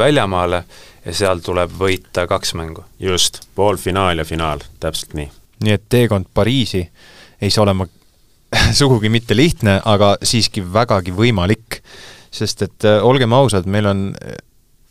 väljamaale 0.00 0.62
ja 1.04 1.14
seal 1.16 1.44
tuleb 1.44 1.72
võita 1.76 2.26
kaks 2.28 2.54
mängu? 2.56 2.84
just, 3.00 3.42
poolfinaal 3.54 4.22
ja 4.22 4.24
finaal, 4.24 4.64
täpselt 4.80 5.14
nii. 5.18 5.28
nii 5.66 5.76
et 5.76 5.88
teekond 5.92 6.32
Pariisi 6.34 6.86
ei 7.40 7.50
saa 7.50 7.66
olema 7.66 7.86
sugugi 8.78 9.08
mitte 9.12 9.36
lihtne, 9.36 9.78
aga 9.84 10.14
siiski 10.22 10.62
vägagi 10.72 11.14
võimalik 11.14 11.69
sest 12.34 12.62
et 12.66 12.86
äh, 12.86 13.00
olgem 13.04 13.32
ausad, 13.34 13.66
meil 13.70 13.88
on 13.90 14.02
äh, 14.22 14.38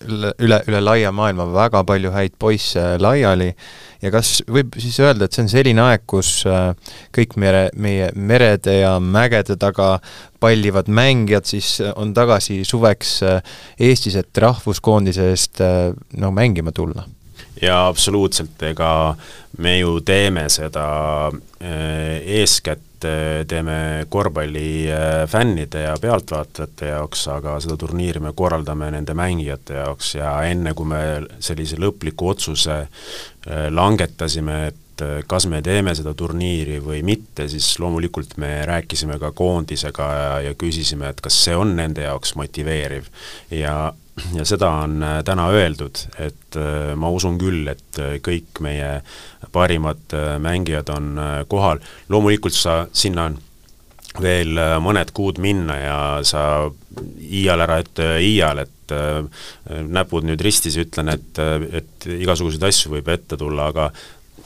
üle, 0.10 0.62
üle 0.68 0.80
laia 0.84 1.12
maailma 1.16 1.48
väga 1.52 1.84
palju 1.88 2.12
häid 2.14 2.36
poisse 2.40 2.84
laiali 3.02 3.50
ja 4.04 4.12
kas 4.14 4.40
võib 4.48 4.78
siis 4.80 5.00
öelda, 5.04 5.28
et 5.28 5.36
see 5.36 5.44
on 5.44 5.52
selline 5.52 5.84
aeg, 5.84 6.06
kus 6.10 6.32
äh, 6.48 6.72
kõik 7.16 7.38
mere, 7.42 7.68
meie 7.76 8.10
merede 8.16 8.80
ja 8.82 8.98
mägede 9.04 9.60
taga 9.60 9.98
pallivad 10.40 10.92
mängijad 10.92 11.48
siis 11.48 11.78
on 11.96 12.14
tagasi 12.16 12.62
suveks 12.68 13.16
Eestis, 13.80 14.16
et 14.20 14.44
rahvuskoondise 14.44 15.32
eest 15.34 15.64
no 16.20 16.32
mängima 16.36 16.76
tulla? 16.76 17.08
jaa, 17.60 17.88
absoluutselt, 17.90 18.56
ega 18.70 18.92
me 19.60 19.80
ju 19.82 19.98
teeme 20.08 20.46
seda 20.52 20.86
eeskätt 21.60 22.89
et 23.00 23.48
teeme 23.48 24.06
korvpalli 24.10 24.92
äh, 24.92 25.28
fännide 25.30 25.86
ja 25.88 25.96
pealtvaatajate 26.02 26.92
jaoks, 26.94 27.28
aga 27.32 27.56
seda 27.64 27.78
turniiri 27.80 28.20
me 28.24 28.34
korraldame 28.36 28.92
nende 28.92 29.16
mängijate 29.18 29.80
jaoks 29.80 30.16
ja 30.16 30.34
enne, 30.50 30.74
kui 30.76 30.90
me 30.90 31.02
sellise 31.40 31.80
lõpliku 31.80 32.34
otsuse 32.34 32.78
äh, 32.82 33.68
langetasime, 33.72 34.62
et 34.68 34.86
kas 35.32 35.46
me 35.48 35.62
teeme 35.64 35.94
seda 35.96 36.12
turniiri 36.12 36.82
või 36.84 37.00
mitte, 37.08 37.46
siis 37.48 37.70
loomulikult 37.80 38.36
me 38.44 38.66
rääkisime 38.68 39.16
ka 39.22 39.32
koondisega 39.32 40.08
ja, 40.12 40.34
ja 40.50 40.58
küsisime, 40.60 41.14
et 41.14 41.22
kas 41.24 41.38
see 41.46 41.56
on 41.56 41.72
nende 41.78 42.04
jaoks 42.04 42.36
motiveeriv. 42.36 43.08
ja 43.52 43.94
ja 44.34 44.46
seda 44.48 44.70
on 44.84 45.04
äh, 45.04 45.20
täna 45.26 45.50
öeldud, 45.54 46.02
et 46.20 46.58
äh, 46.60 46.94
ma 47.00 47.12
usun 47.14 47.38
küll, 47.42 47.68
et 47.72 48.00
äh, 48.02 48.18
kõik 48.26 48.62
meie 48.66 49.00
parimad 49.56 50.14
mängijad 50.44 50.90
on 50.94 51.14
kohal, 51.50 51.80
loomulikult 52.12 52.54
sa, 52.54 52.82
sinna 52.94 53.30
on 53.30 53.38
veel 54.20 54.60
mõned 54.84 55.14
kuud 55.16 55.40
minna 55.42 55.78
ja 55.80 56.00
sa 56.28 56.42
iial 57.24 57.64
ära 57.64 57.80
ütle 57.82 58.10
iial, 58.26 58.60
et 58.66 58.94
näpud 59.70 60.26
nüüd 60.28 60.42
ristis, 60.44 60.76
ütlen, 60.82 61.14
et, 61.14 61.40
et 61.40 62.08
igasuguseid 62.18 62.66
asju 62.68 62.96
võib 62.98 63.12
ette 63.14 63.38
tulla, 63.40 63.70
aga 63.72 63.88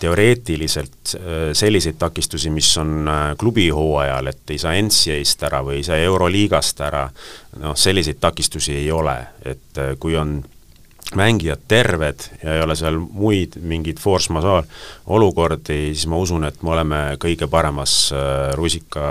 teoreetiliselt 0.03 1.15
selliseid 1.55 1.95
takistusi, 1.99 2.51
mis 2.51 2.69
on 2.81 3.07
klubihooajal, 3.39 4.27
et 4.33 4.53
ei 4.53 4.59
saa 4.59 4.75
NCA-st 4.75 5.47
ära 5.47 5.61
või 5.63 5.79
ei 5.79 5.85
saa 5.87 5.99
Euroliigast 6.03 6.81
ära, 6.83 7.05
noh, 7.61 7.77
selliseid 7.79 8.19
takistusi 8.23 8.75
ei 8.81 8.91
ole, 8.91 9.15
et 9.45 9.79
äh, 9.79 9.93
kui 9.99 10.17
on 10.19 10.41
mängijad 11.15 11.61
terved 11.67 12.25
ja 12.41 12.55
ei 12.55 12.63
ole 12.63 12.75
seal 12.75 12.97
muid 12.97 13.57
mingeid 13.61 13.99
force 14.01 14.33
majeure 14.33 14.65
olukordi, 15.13 15.93
siis 15.93 16.07
ma 16.09 16.17
usun, 16.17 16.47
et 16.47 16.61
me 16.63 16.73
oleme 16.73 17.01
kõige 17.21 17.47
paremas 17.51 17.95
äh, 18.15 18.51
rusika, 18.57 19.05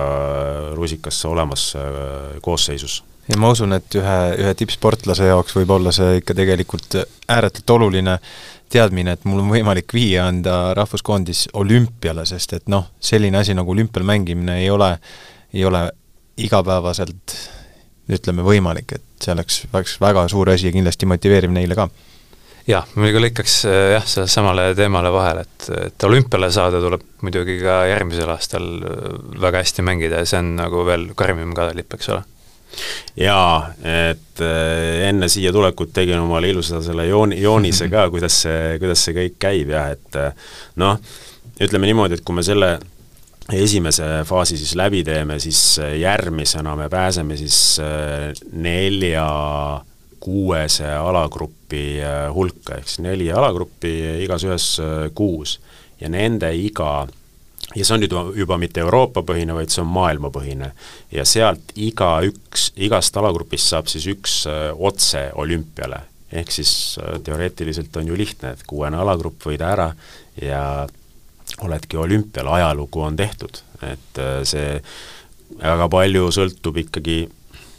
rusikasse 0.78 1.28
olemas 1.28 1.72
äh, 1.78 2.38
koosseisus. 2.42 3.02
Ja 3.30 3.38
ma 3.38 3.52
usun, 3.54 3.72
et 3.76 3.94
ühe, 3.94 4.16
ühe 4.42 4.54
tippsportlase 4.58 5.28
jaoks 5.30 5.54
võib 5.54 5.70
olla 5.76 5.92
see 5.94 6.18
ikka 6.18 6.34
tegelikult 6.34 6.98
ääretult 7.30 7.70
oluline 7.76 8.16
teadmine, 8.72 9.16
et 9.16 9.24
mul 9.28 9.42
on 9.42 9.50
võimalik 9.52 9.92
viia 9.94 10.26
enda 10.32 10.72
rahvuskoondis 10.78 11.48
olümpiale, 11.58 12.24
sest 12.28 12.56
et 12.58 12.70
noh, 12.72 12.88
selline 13.02 13.42
asi 13.42 13.56
nagu 13.56 13.74
olümpial 13.74 14.06
mängimine 14.08 14.60
ei 14.62 14.70
ole, 14.72 14.94
ei 15.52 15.64
ole 15.68 15.86
igapäevaselt 16.40 17.36
ütleme, 18.12 18.44
võimalik, 18.44 18.96
et 18.96 19.24
see 19.24 19.34
oleks, 19.34 19.62
oleks 19.72 19.98
väga 20.02 20.24
suur 20.30 20.50
asi 20.52 20.68
ja 20.68 20.74
kindlasti 20.74 21.08
motiveeriv 21.08 21.52
neile 21.54 21.76
ka. 21.78 21.88
jah, 22.66 22.88
küll 22.94 23.22
lõikaks 23.26 23.56
äh, 23.68 23.78
jah, 23.96 24.04
sellele 24.06 24.32
samale 24.32 24.66
teemale 24.78 25.12
vahele, 25.14 25.46
et, 25.46 25.70
et 25.88 26.08
olümpiale 26.08 26.50
saada 26.54 26.80
tuleb 26.82 27.04
muidugi 27.22 27.58
ka 27.62 27.82
järgmisel 27.90 28.34
aastal 28.34 28.68
äh, 28.82 29.08
väga 29.46 29.62
hästi 29.62 29.86
mängida 29.86 30.22
ja 30.22 30.28
see 30.28 30.42
on 30.42 30.54
nagu 30.58 30.84
veel 30.88 31.10
karmim 31.18 31.54
kadalipp, 31.58 31.98
eks 31.98 32.12
ole 32.14 32.24
jaa, 33.16 33.72
et 33.82 34.40
äh, 34.44 35.08
enne 35.08 35.28
siia 35.32 35.52
tulekut 35.52 35.92
tegin 35.92 36.22
omale 36.22 36.50
ilusa 36.50 36.82
selle 36.84 37.06
jooni, 37.06 37.40
joonise 37.42 37.90
ka, 37.92 38.08
kuidas 38.10 38.42
see, 38.46 38.78
kuidas 38.82 39.04
see 39.04 39.18
kõik 39.18 39.38
käib 39.42 39.74
jah, 39.74 39.92
et 39.92 40.22
noh, 40.80 40.98
ütleme 41.62 41.90
niimoodi, 41.90 42.18
et 42.18 42.24
kui 42.26 42.36
me 42.36 42.44
selle 42.46 42.76
esimese 43.50 44.04
faasi 44.24 44.56
siis 44.56 44.74
läbi 44.78 45.02
teeme, 45.04 45.38
siis 45.40 45.78
äh, 45.78 45.96
järgmisena 45.98 46.76
me 46.76 46.88
pääseme 46.88 47.36
siis 47.36 47.80
äh, 47.80 48.32
nelja 48.52 49.26
kuuese 50.20 50.86
alagrupi 50.94 52.00
äh, 52.02 52.34
hulka, 52.34 52.78
ehk 52.78 52.88
siis 52.88 53.02
neli 53.02 53.32
alagruppi, 53.32 53.92
igas 54.24 54.46
ühes 54.46 54.68
kuus. 55.14 55.60
ja 56.00 56.08
nende 56.10 56.48
iga, 56.54 57.06
ja 57.76 57.84
see 57.84 57.94
on 57.96 58.02
nüüd 58.04 58.14
juba 58.36 58.58
mitte 58.60 58.82
Euroopa-põhine, 58.84 59.54
vaid 59.56 59.72
see 59.72 59.82
on 59.82 59.90
maailmapõhine. 59.92 60.72
ja 61.12 61.24
sealt 61.24 61.74
igaüks, 61.76 62.72
igast 62.76 63.16
alagrupist 63.16 63.72
saab 63.72 63.90
siis 63.92 64.06
üks 64.06 64.42
otse 64.78 65.30
olümpiale. 65.34 66.00
ehk 66.32 66.50
siis 66.50 66.98
teoreetiliselt 67.24 67.96
on 67.96 68.06
ju 68.08 68.16
lihtne, 68.16 68.52
et 68.52 68.66
kuuene 68.66 68.96
alagrupp 68.96 69.44
võida 69.46 69.72
ära 69.72 69.92
ja 70.40 70.88
oledki 71.60 71.96
olümpial, 71.96 72.46
ajalugu 72.46 73.00
on 73.00 73.16
tehtud, 73.16 73.60
et 73.82 74.18
äh, 74.18 74.40
see 74.48 74.80
väga 75.60 75.88
palju 75.92 76.30
sõltub 76.32 76.78
ikkagi 76.84 77.16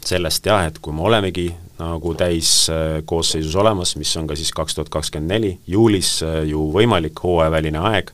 sellest 0.04 0.46
jah, 0.46 0.66
et 0.68 0.78
kui 0.84 0.94
me 0.94 1.04
olemegi 1.08 1.48
nagu 1.78 2.12
täiskoosseisus 2.14 3.56
olemas, 3.58 3.96
mis 3.98 4.12
on 4.20 4.28
ka 4.30 4.36
siis 4.38 4.52
kaks 4.54 4.76
tuhat 4.76 4.92
kakskümmend 4.94 5.32
neli, 5.34 5.54
juulis 5.66 6.16
äh, 6.22 6.42
ju 6.50 6.68
võimalik 6.74 7.24
hooajaväline 7.24 7.82
aeg, 7.90 8.12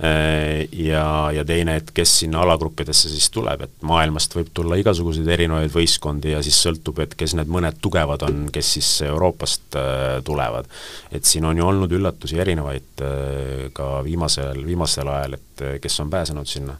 ja, 0.00 1.04
ja 1.36 1.42
teine, 1.44 1.74
et 1.76 1.90
kes 1.92 2.12
sinna 2.22 2.40
alagruppidesse 2.40 3.10
siis 3.12 3.26
tuleb, 3.34 3.66
et 3.66 3.82
maailmast 3.84 4.32
võib 4.32 4.48
tulla 4.56 4.78
igasuguseid 4.80 5.28
erinevaid 5.28 5.74
võistkondi 5.74 6.32
ja 6.32 6.40
siis 6.44 6.56
sõltub, 6.64 7.02
et 7.04 7.12
kes 7.20 7.34
need 7.36 7.50
mõned 7.52 7.76
tugevad 7.84 8.24
on, 8.24 8.46
kes 8.52 8.74
siis 8.78 8.88
Euroopast 9.04 9.76
tulevad. 10.24 10.70
et 11.12 11.28
siin 11.28 11.44
on 11.44 11.58
ju 11.60 11.66
olnud 11.68 11.92
üllatusi 11.92 12.40
erinevaid 12.40 13.04
ka 13.76 13.90
viimasel, 14.06 14.64
viimasel 14.64 15.12
ajal, 15.12 15.36
et 15.36 15.66
kes 15.84 16.00
on 16.00 16.10
pääsenud 16.16 16.48
sinna 16.48 16.78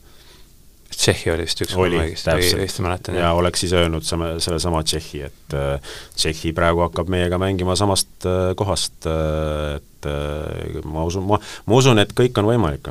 Tšehhi 0.91 1.31
oli 1.33 1.47
vist 1.47 1.63
üks, 1.65 1.75
kui 1.77 1.93
ma 1.95 2.03
õigesti, 2.05 2.83
mäletan. 2.85 3.17
ja 3.17 3.31
oleks 3.39 3.63
ise 3.65 3.79
öelnud 3.85 4.05
sama, 4.07 4.35
sellesama 4.43 4.83
Tšehhi, 4.85 5.23
et 5.29 5.55
äh, 5.57 5.93
Tšehhi 6.17 6.53
praegu 6.57 6.83
hakkab 6.85 7.09
meiega 7.13 7.39
mängima 7.41 7.77
samast 7.79 8.27
äh, 8.29 8.51
kohast 8.59 9.09
äh,, 9.09 9.79
et 9.79 10.11
äh, 10.11 10.83
ma 10.85 11.07
usun, 11.09 11.25
ma, 11.31 11.39
ma 11.41 11.79
usun, 11.79 12.03
et 12.03 12.13
kõik 12.17 12.37
on 12.43 12.51
võimalik. 12.51 12.91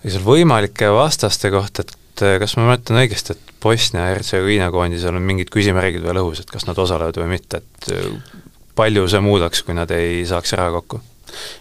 Aga 0.00 0.12
seal 0.14 0.24
võimalike 0.24 0.88
vastaste 0.94 1.50
kohta, 1.52 1.84
et 1.84 2.24
kas 2.40 2.56
ma 2.56 2.70
mäletan 2.70 3.00
õigesti, 3.00 3.36
et 3.36 3.50
Bosnia 3.60 4.06
ja 4.08 4.14
Hertsegoviina 4.14 4.70
koondisel 4.72 5.16
on 5.16 5.24
mingid 5.24 5.52
küsimärgid 5.52 6.04
veel 6.04 6.22
õhus, 6.22 6.40
et 6.42 6.50
kas 6.50 6.66
nad 6.68 6.78
osalevad 6.80 7.18
või 7.20 7.34
mitte, 7.36 7.60
et 7.60 7.92
äh, 7.92 8.34
palju 8.76 9.06
see 9.10 9.20
muudaks, 9.24 9.64
kui 9.66 9.76
nad 9.76 9.90
ei 9.94 10.24
saaks 10.28 10.56
ära 10.56 10.70
kokku? 10.74 11.02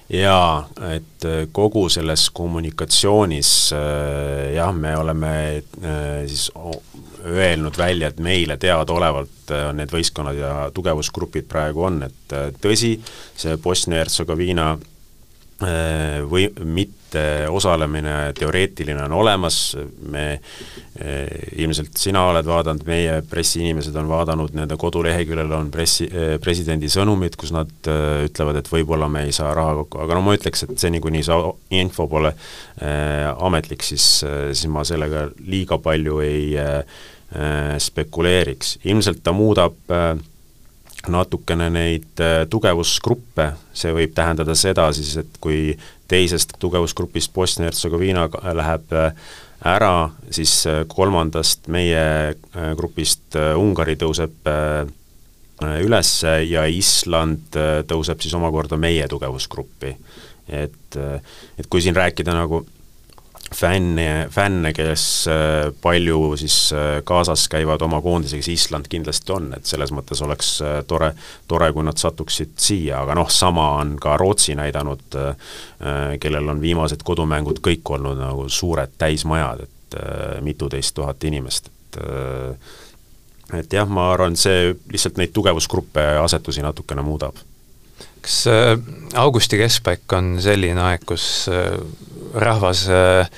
jaa, 0.09 0.63
et 0.95 1.25
äh, 1.27 1.43
kogu 1.53 1.83
selles 1.93 2.29
kommunikatsioonis 2.33 3.51
äh, 3.75 4.45
jah, 4.55 4.71
me 4.73 4.95
oleme 4.97 5.33
siis 6.25 6.47
öelnud 7.19 7.77
välja, 7.77 8.09
et 8.09 8.23
meile 8.23 8.55
teadaolevalt 8.57 9.51
need 9.75 9.91
võistkonnad 9.91 10.39
ja 10.39 10.53
tugevusgrupid 10.73 11.49
praegu 11.51 11.83
on, 11.89 11.99
et 12.07 12.35
tõsi, 12.63 12.95
see 13.37 13.57
Bosnia-Hertsegoviina 13.61 14.71
või 15.59 16.45
mitte 16.63 17.47
osalemine 17.51 18.31
teoreetiline 18.37 19.01
on 19.03 19.15
olemas, 19.17 19.57
me 20.07 20.25
äh, 20.31 21.27
ilmselt 21.59 21.97
sina 21.99 22.21
oled 22.29 22.47
vaadanud, 22.47 22.85
meie 22.87 23.17
pressiinimesed 23.27 23.95
on 23.99 24.07
vaadanud, 24.07 24.53
nende 24.55 24.77
koduleheküljel 24.79 25.51
on 25.57 25.71
pressi, 25.73 26.07
äh, 26.07 26.37
presidendi 26.39 26.87
sõnumid, 26.91 27.35
kus 27.39 27.51
nad 27.55 27.71
ütlevad, 27.89 28.61
et 28.61 28.71
võib-olla 28.71 29.09
me 29.11 29.25
ei 29.27 29.35
saa 29.35 29.51
raha 29.57 29.75
kokku, 29.81 29.99
aga 30.05 30.15
no 30.15 30.23
ma 30.29 30.37
ütleks, 30.37 30.63
et 30.63 30.79
seni, 30.79 31.03
kuni 31.03 31.25
see 31.27 31.53
info 31.81 32.07
pole 32.07 32.31
äh, 32.31 33.27
ametlik, 33.35 33.83
siis, 33.83 34.07
siis 34.23 34.67
ma 34.71 34.87
sellega 34.87 35.27
liiga 35.43 35.81
palju 35.83 36.21
ei 36.23 36.53
äh, 37.29 37.77
spekuleeriks, 37.77 38.79
ilmselt 38.89 39.19
ta 39.21 39.33
muudab 39.35 39.75
äh, 39.93 40.15
natukene 41.11 41.69
neid 41.73 42.21
äh, 42.23 42.43
tugevusgruppe, 42.49 43.51
see 43.75 43.93
võib 43.95 44.13
tähendada 44.17 44.55
seda 44.57 44.89
siis, 44.95 45.15
et 45.21 45.39
kui 45.41 45.73
teisest 46.09 46.55
tugevusgrupist 46.61 47.33
Bosnia-Hertsegoviina 47.35 48.27
läheb 48.57 48.95
äh, 48.95 49.11
ära, 49.69 50.09
siis 50.33 50.61
äh, 50.69 50.83
kolmandast 50.89 51.67
meie 51.71 52.35
grupist 52.79 53.35
Ungari 53.59 53.97
tõuseb 53.99 54.47
üles 55.83 56.09
ja 56.47 56.61
Island 56.71 57.55
tõuseb 57.87 58.21
siis 58.23 58.35
omakorda 58.37 58.77
meie 58.79 59.07
tugevusgruppi. 59.11 59.95
et, 60.47 60.95
et 61.59 61.67
kui 61.69 61.81
siin 61.83 61.95
rääkida 61.95 62.33
nagu 62.33 62.63
fänne, 63.55 64.27
fänne, 64.29 64.73
kes 64.73 65.27
äh, 65.27 65.73
palju 65.81 66.37
siis 66.37 66.73
äh, 66.73 67.01
kaasas 67.03 67.47
käivad 67.49 67.81
oma 67.81 68.01
koondisega, 68.01 68.43
siis 68.43 68.65
Island 68.65 68.89
kindlasti 68.89 69.33
on, 69.33 69.51
et 69.57 69.65
selles 69.65 69.91
mõttes 69.95 70.21
oleks 70.25 70.51
äh, 70.61 70.79
tore, 70.87 71.11
tore, 71.47 71.71
kui 71.73 71.85
nad 71.85 71.97
satuksid 71.97 72.53
siia, 72.61 73.01
aga 73.03 73.17
noh, 73.17 73.29
sama 73.33 73.71
on 73.79 73.95
ka 74.01 74.17
Rootsi 74.17 74.55
näidanud, 74.59 75.17
kellel 76.19 76.49
on 76.51 76.61
viimased 76.61 77.03
kodumängud 77.07 77.61
kõik 77.63 77.89
olnud 77.95 78.19
nagu 78.19 78.47
suured 78.51 78.93
täismajad, 78.99 79.65
et 79.65 79.97
mituteist 80.45 80.93
tuhat 80.95 81.23
inimest, 81.23 81.71
et 81.71 82.01
et 83.57 83.73
jah, 83.73 83.87
ma 83.89 84.11
arvan, 84.13 84.35
see 84.37 84.75
lihtsalt 84.91 85.17
neid 85.17 85.31
tugevusgruppe 85.33 86.03
asetusi 86.21 86.61
natukene 86.61 87.01
muudab 87.01 87.39
kas 88.29 88.43
augusti 89.17 89.57
keskpaik 89.57 90.13
on 90.13 90.35
selline 90.43 90.83
aeg, 90.85 91.01
kus 91.09 91.47
rahvas 92.33 92.87
äh, 92.89 93.29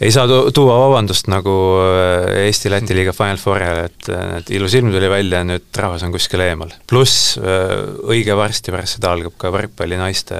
ei 0.00 0.10
saa 0.12 0.26
tuua 0.54 0.78
vabandust 0.78 1.28
nagu 1.30 1.54
äh, 1.80 2.44
Eesti-Läti 2.46 2.96
liiga 2.96 3.14
Final 3.14 3.38
Four'ile, 3.38 3.86
et, 3.88 4.08
et 4.38 4.54
ilus 4.56 4.74
ilm 4.74 4.90
tuli 4.92 5.10
välja 5.10 5.42
ja 5.42 5.48
nüüd 5.48 5.68
rahvas 5.78 6.04
on 6.06 6.14
kuskil 6.14 6.42
eemal. 6.44 6.72
pluss 6.90 7.36
äh, 7.38 7.74
õige 8.10 8.36
varsti 8.38 8.74
pärast 8.74 8.98
seda 8.98 9.14
algab 9.14 9.36
ka 9.38 9.52
võrkpalli 9.54 9.98
naiste 10.00 10.38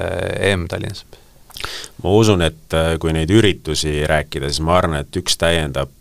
EM 0.51 0.67
Tallinnas. 0.71 1.05
ma 2.03 2.15
usun, 2.15 2.43
et 2.45 2.75
kui 2.99 3.13
neid 3.15 3.31
üritusi 3.31 4.01
rääkida, 4.07 4.51
siis 4.51 4.65
ma 4.65 4.75
arvan, 4.77 4.99
et 5.05 5.21
üks 5.21 5.39
täiendab 5.39 5.93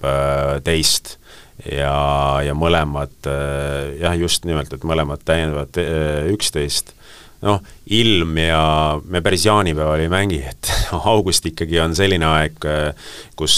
teist 0.66 1.16
ja, 1.62 1.94
ja 2.44 2.56
mõlemad 2.58 3.30
jah, 4.00 4.18
just 4.18 4.44
nimelt, 4.44 4.74
et 4.74 4.84
mõlemad 4.84 5.22
täiendavad 5.24 5.78
üksteist 6.34 6.92
noh, 7.44 7.60
ilm 7.92 8.38
ja 8.40 8.62
me 9.04 9.20
päris 9.24 9.44
jaanipäeval 9.46 10.00
ei 10.04 10.10
mängi, 10.12 10.40
et 10.48 10.70
august 11.12 11.46
ikkagi 11.50 11.80
on 11.82 11.96
selline 11.96 12.26
aeg, 12.28 12.68
kus, 13.36 13.56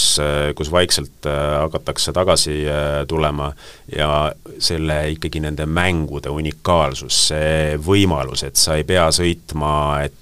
kus 0.57 0.71
vaikselt 0.73 1.29
äh, 1.29 1.43
hakatakse 1.63 2.13
tagasi 2.15 2.59
tulema 3.07 3.51
ja 3.95 4.11
selle 4.59 4.99
ikkagi 5.15 5.41
nende 5.43 5.67
mängude 5.69 6.33
unikaalsus, 6.33 7.21
see 7.31 7.77
võimalus, 7.83 8.43
et 8.47 8.59
sa 8.59 8.77
ei 8.77 8.87
pea 8.87 9.07
sõitma, 9.13 9.73
et 10.07 10.15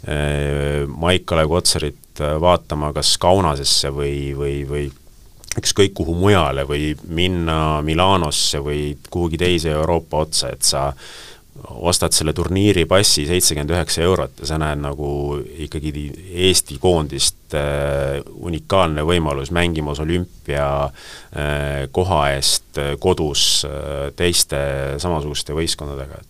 Maik-Kalev 0.00 1.50
Kotsarit 1.50 2.22
vaatama 2.40 2.94
kas 2.96 3.12
Kaunasesse 3.20 3.90
või, 3.92 4.30
või, 4.36 4.54
või 4.68 4.86
ükskõik 5.58 5.94
kuhu 5.98 6.14
mujale 6.14 6.64
või 6.68 6.92
minna 7.10 7.80
Milanosse 7.82 8.60
või 8.62 8.94
kuhugi 9.10 9.40
teise 9.40 9.74
Euroopa 9.74 10.24
otsa, 10.24 10.52
et 10.54 10.62
sa 10.62 10.90
ostad 11.68 12.14
selle 12.16 12.32
turniiri 12.36 12.86
passi 12.88 13.26
seitsekümmend 13.28 13.74
üheksa 13.74 14.02
eurot 14.06 14.42
ja 14.42 14.50
sa 14.50 14.58
näed 14.60 14.82
nagu 14.82 15.10
ikkagi 15.66 15.92
Eesti 16.48 16.78
koondist 16.82 17.56
äh, 17.58 18.18
unikaalne 18.40 19.04
võimalus 19.06 19.52
mängimas 19.54 20.00
olümpia 20.02 20.66
äh, 20.86 21.86
koha 21.92 22.22
eest 22.34 22.80
äh, 22.80 22.94
kodus 23.00 23.66
äh, 23.68 24.10
teiste 24.16 24.60
samasuguste 25.02 25.56
võistkondadega. 25.56 26.22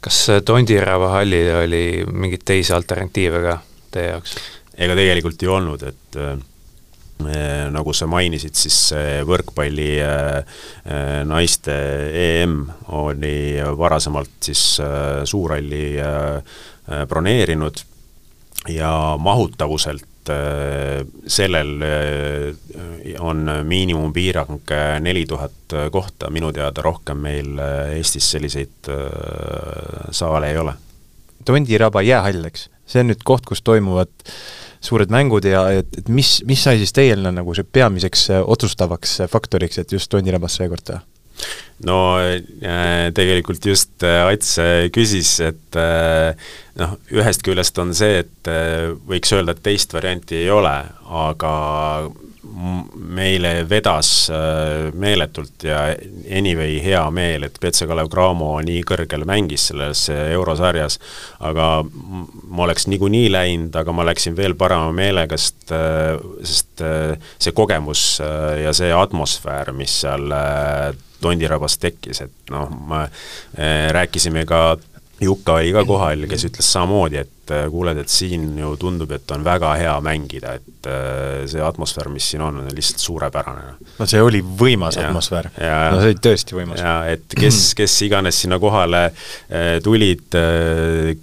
kas 0.00 0.20
äh, 0.32 0.42
Tondiraba 0.44 1.12
hallil 1.18 1.52
oli 1.62 1.86
mingeid 2.10 2.44
teisi 2.44 2.74
alternatiive 2.76 3.42
ka 3.44 3.58
teie 3.94 4.14
jaoks? 4.14 4.36
ega 4.76 4.96
tegelikult 4.98 5.42
ei 5.42 5.48
olnud, 5.48 5.82
et 5.88 6.06
Äh, 6.16 6.36
nagu 7.72 7.92
sa 7.96 8.08
mainisid, 8.10 8.54
siis 8.58 8.90
võrkpalli 9.26 9.90
äh, 10.04 10.36
äh, 10.84 11.22
naiste 11.28 11.76
EM 12.12 12.58
oli 12.96 13.56
varasemalt 13.78 14.36
siis 14.48 14.78
Suurhalli 15.24 15.96
broneerinud 17.08 17.80
ja 18.70 18.90
mahutavuselt 19.18 20.30
sellel 21.26 21.82
on 23.22 23.50
miinimumpiirang 23.62 24.72
neli 25.00 25.22
tuhat 25.26 25.74
kohta, 25.94 26.30
minu 26.34 26.50
teada 26.54 26.82
rohkem 26.82 27.20
meil 27.22 27.60
Eestis 27.94 28.32
selliseid 28.34 28.90
saale 30.10 30.50
ei 30.50 30.58
ole. 30.58 30.74
Tondiraba 31.46 32.02
jäähall, 32.02 32.48
eks? 32.50 32.68
see 32.86 33.02
on 33.02 33.10
nüüd 33.10 33.22
koht, 33.26 33.46
kus 33.46 33.62
toimuvad 33.66 34.10
suured 34.86 35.12
mängud 35.12 35.46
ja 35.48 35.66
et, 35.80 35.90
et 35.98 36.08
mis, 36.12 36.38
mis 36.48 36.62
sai 36.62 36.80
siis 36.80 36.94
teil 36.96 37.26
nagu 37.26 37.54
see 37.56 37.66
peamiseks 37.66 38.28
äh, 38.34 38.42
otsustavaks 38.56 39.20
äh, 39.24 39.30
faktoriks, 39.30 39.82
et 39.82 39.92
just 39.92 40.10
Tondirabas 40.12 40.58
seekord 40.60 40.86
teha? 40.86 41.02
No 41.86 41.98
äh, 42.20 43.08
tegelikult 43.14 43.66
just 43.66 44.04
Ats 44.06 44.54
küsis, 44.94 45.34
et 45.44 45.80
noh, 46.80 46.94
ühest 47.12 47.44
küljest 47.44 47.78
on 47.82 47.92
see, 47.96 48.22
et 48.24 48.52
võiks 49.08 49.34
öelda, 49.36 49.56
et 49.56 49.64
teist 49.64 49.92
varianti 49.96 50.40
ei 50.44 50.50
ole, 50.52 50.76
aga 51.06 51.56
meile 52.96 53.66
vedas 53.68 54.30
äh, 54.30 54.92
meeletult 54.94 55.64
ja 55.66 55.80
anyway 56.38 56.78
hea 56.82 57.02
meel, 57.10 57.46
et 57.46 57.58
Petse-Kalev 57.60 58.08
Cramo 58.12 58.54
nii 58.64 58.82
kõrgel 58.86 59.26
mängis 59.28 59.68
selles 59.70 60.06
eurosarjas, 60.12 60.98
aga 61.44 61.68
ma 61.84 62.66
oleks 62.66 62.88
niikuinii 62.90 63.28
läinud, 63.32 63.76
aga 63.76 63.92
ma 63.92 64.06
läksin 64.08 64.36
veel 64.38 64.56
parema 64.58 64.92
meelega, 64.96 65.38
sest, 65.40 65.68
äh, 65.74 66.16
sest 66.44 66.84
äh, 66.84 67.32
see 67.38 67.56
kogemus 67.56 68.06
ja 68.62 68.72
see 68.76 68.92
atmosfäär, 68.94 69.72
mis 69.76 70.00
seal 70.04 70.32
Tondirabas 71.26 71.78
tekkis, 71.82 72.22
et 72.26 72.52
noh, 72.54 72.70
me 72.90 73.06
rääkisime 73.96 74.46
ka 74.46 74.76
Jukka 75.20 75.54
oli 75.56 75.70
ka 75.72 75.80
kohal, 75.88 76.26
kes 76.28 76.42
ütles 76.50 76.66
samamoodi, 76.74 77.16
et 77.22 77.52
äh, 77.54 77.62
kuuled, 77.72 77.96
et 78.02 78.10
siin 78.12 78.50
ju 78.60 78.74
tundub, 78.76 79.14
et 79.16 79.32
on 79.32 79.44
väga 79.46 79.70
hea 79.80 79.94
mängida, 80.04 80.52
et 80.58 80.88
äh, 80.92 81.46
see 81.48 81.62
atmosfäär, 81.64 82.10
mis 82.12 82.26
siin 82.34 82.44
on, 82.44 82.58
on 82.60 82.68
lihtsalt 82.76 83.00
suurepärane. 83.00 83.64
no 83.96 84.08
see 84.10 84.20
oli 84.20 84.42
võimas 84.44 85.00
ja, 85.00 85.08
atmosfäär. 85.08 85.48
no 85.56 86.02
see 86.02 86.12
oli 86.12 86.20
tõesti 86.28 86.58
võimas. 86.58 86.84
ja 86.84 86.94
et 87.14 87.32
kes, 87.32 87.62
kes 87.78 87.96
iganes 88.04 88.42
sinna 88.44 88.60
kohale 88.60 89.06
äh, 89.08 89.78
tulid, 89.84 90.36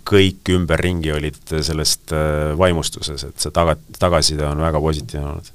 kõik 0.09 0.55
ümberringi 0.57 1.13
olid 1.13 1.57
sellest 1.61 2.17
vaimustuses, 2.57 3.29
et 3.29 3.45
see 3.45 3.53
taga, 3.53 3.77
tagasiside 4.01 4.49
on 4.49 4.65
väga 4.65 4.81
positiivne 4.81 5.35
olnud 5.35 5.52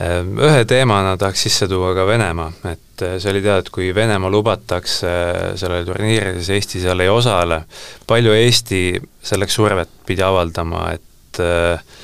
ühe 0.00 0.64
teemana 0.66 1.14
tahaks 1.18 1.44
sisse 1.46 1.68
tuua 1.70 1.92
ka 1.94 2.06
Venemaa, 2.06 2.50
et 2.66 3.02
eh, 3.06 3.18
see 3.22 3.30
oli 3.30 3.42
teada, 3.44 3.62
et 3.62 3.70
kui 3.74 3.92
Venemaa 3.94 4.30
lubatakse 4.32 5.12
sellele 5.60 5.84
turniirile, 5.86 6.40
siis 6.40 6.50
Eesti 6.56 6.82
seal 6.82 7.04
ei 7.04 7.12
osale, 7.12 7.60
palju 8.10 8.34
Eesti 8.34 8.80
selleks 9.22 9.54
survet 9.60 9.92
pidi 10.06 10.24
avaldama, 10.26 10.88
et 10.96 11.42
eh, 11.44 11.94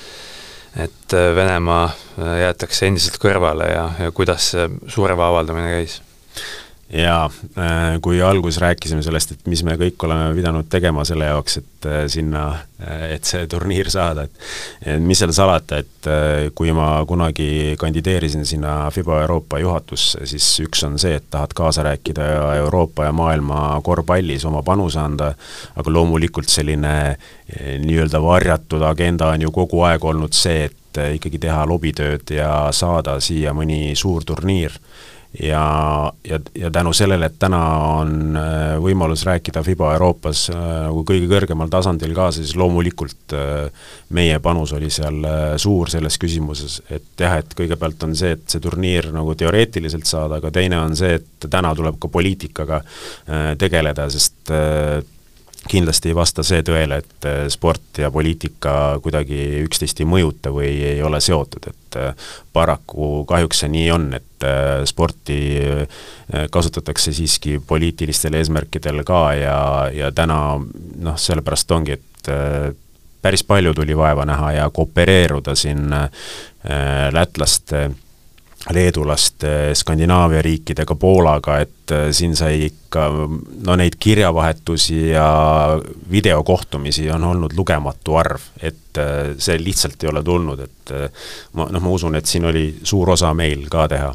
et 0.87 1.17
Venemaa 1.35 1.89
eh, 1.91 2.37
jäetakse 2.45 2.87
endiselt 2.87 3.19
kõrvale 3.23 3.73
ja, 3.73 3.89
ja 4.07 4.15
kuidas 4.15 4.53
see 4.55 4.69
surve 4.87 5.27
avaldamine 5.27 5.75
käis? 5.75 5.99
Jaa, 6.93 7.31
äh, 7.59 8.01
kui 8.03 8.23
alguses 8.23 8.61
rääkisime 8.61 9.03
sellest, 9.03 9.33
et 9.33 9.47
mis 9.47 9.63
me 9.65 9.77
kõik 9.79 10.03
oleme 10.07 10.33
pidanud 10.35 10.67
tegema 10.71 11.05
selle 11.07 11.29
jaoks, 11.29 11.57
et 11.61 11.87
äh, 11.87 11.99
sinna, 12.11 12.45
äh, 12.83 13.05
et 13.15 13.29
see 13.29 13.47
turniir 13.51 13.91
saada, 13.93 14.27
et 14.27 14.41
et 14.81 15.03
mis 15.03 15.19
seal 15.19 15.33
salata, 15.35 15.79
et 15.79 16.09
kui 16.57 16.73
ma 16.73 17.05
kunagi 17.07 17.77
kandideerisin 17.79 18.47
sinna 18.49 18.91
FIBA 18.91 19.21
Euroopa 19.23 19.59
juhatusse, 19.61 20.25
siis 20.27 20.47
üks 20.65 20.83
on 20.87 20.99
see, 20.99 21.19
et 21.21 21.27
tahad 21.31 21.53
kaasa 21.55 21.85
rääkida 21.87 22.27
Euroopa 22.63 23.05
ja 23.05 23.13
maailma 23.13 23.81
korvpallis 23.85 24.45
oma 24.49 24.63
panuse 24.67 24.99
anda, 25.01 25.35
aga 25.77 25.93
loomulikult 25.93 26.49
selline 26.49 26.95
nii-öelda 27.85 28.23
varjatud 28.23 28.83
agenda 28.89 29.29
on 29.35 29.45
ju 29.45 29.53
kogu 29.53 29.85
aeg 29.87 30.05
olnud 30.05 30.35
see, 30.35 30.71
et 30.71 31.03
ikkagi 31.21 31.39
teha 31.39 31.63
lobitööd 31.69 32.33
ja 32.35 32.51
saada 32.75 33.21
siia 33.23 33.53
mõni 33.55 33.93
suur 33.99 34.25
turniir 34.27 34.75
ja, 35.39 36.13
ja, 36.25 36.39
ja 36.55 36.71
tänu 36.71 36.93
sellele, 36.97 37.29
et 37.31 37.37
täna 37.39 37.61
on 38.01 38.37
äh, 38.37 38.75
võimalus 38.83 39.23
rääkida 39.29 39.63
FIBA 39.63 39.93
Euroopas 39.95 40.49
nagu 40.51 41.05
kõige 41.07 41.29
kõrgemal 41.31 41.71
tasandil 41.71 42.15
kaasa, 42.17 42.43
siis 42.43 42.57
loomulikult 42.59 43.37
äh, 43.37 43.93
meie 44.17 44.41
panus 44.43 44.75
oli 44.77 44.91
seal 44.91 45.23
suur 45.61 45.93
selles 45.93 46.19
küsimuses, 46.19 46.81
et 46.91 47.23
jah, 47.23 47.39
et 47.39 47.55
kõigepealt 47.57 48.09
on 48.09 48.17
see, 48.19 48.35
et 48.39 48.45
see 48.51 48.63
turniir 48.63 49.13
nagu 49.15 49.37
teoreetiliselt 49.39 50.09
saada, 50.11 50.41
aga 50.41 50.51
teine 50.55 50.83
on 50.83 50.99
see, 50.99 51.21
et 51.21 51.49
täna 51.51 51.75
tuleb 51.79 52.01
ka 52.01 52.11
poliitikaga 52.11 52.83
tegeleda, 53.59 54.09
sest 54.11 54.51
kindlasti 55.69 56.11
ei 56.11 56.17
vasta 56.17 56.43
see 56.47 56.63
tõele, 56.65 57.01
et 57.03 57.27
äh, 57.29 57.43
sport 57.53 58.01
ja 58.01 58.11
poliitika 58.11 58.73
kuidagi 59.03 59.61
üksteist 59.65 60.01
ei 60.01 60.09
mõjuta 60.09 60.53
või 60.55 60.71
ei 60.93 61.03
ole 61.05 61.21
seotud, 61.21 61.69
et 61.71 61.99
äh, 62.01 62.29
paraku 62.53 63.25
kahjuks 63.29 63.65
see 63.65 63.73
nii 63.73 63.91
on, 63.95 64.09
et 64.17 64.47
äh, 64.47 64.81
sporti 64.89 65.41
kasutatakse 66.51 67.13
siiski 67.13 67.59
poliitilistel 67.67 68.37
eesmärkidel 68.39 69.03
ka 69.07 69.23
ja, 69.35 69.59
ja 69.93 70.13
täna 70.15 70.39
noh, 70.61 71.17
sellepärast 71.19 71.73
ongi, 71.75 71.99
et 71.99 72.31
päris 73.23 73.43
palju 73.45 73.75
tuli 73.75 73.97
vaeva 73.97 74.25
näha 74.29 74.53
ja 74.61 74.69
koopereeruda 74.73 75.57
siin 75.59 75.91
lätlaste 77.13 77.83
äh, 77.85 77.97
leedulaste, 78.71 79.75
Skandinaavia 79.75 80.43
riikidega, 80.43 80.95
Poolaga, 80.95 81.59
et 81.65 81.93
äh, 81.93 82.09
siin 82.13 82.37
sai 82.37 82.67
ikka 82.67 83.07
no 83.67 83.77
neid 83.77 83.97
kirjavahetusi 83.99 85.09
ja 85.09 85.29
videokohtumisi 86.11 87.11
on 87.11 87.25
olnud 87.25 87.57
lugematu 87.57 88.17
arv, 88.21 88.51
et 88.63 89.01
äh, 89.01 89.33
see 89.39 89.57
lihtsalt 89.65 90.05
ei 90.05 90.13
ole 90.13 90.23
tulnud, 90.23 90.61
et 90.61 90.95
ma 91.57 91.71
noh, 91.71 91.83
ma 91.83 91.95
usun, 91.97 92.19
et 92.19 92.27
siin 92.27 92.45
oli 92.51 92.67
suur 92.83 93.15
osa 93.17 93.33
meil 93.35 93.65
ka 93.71 93.89
teha. 93.89 94.15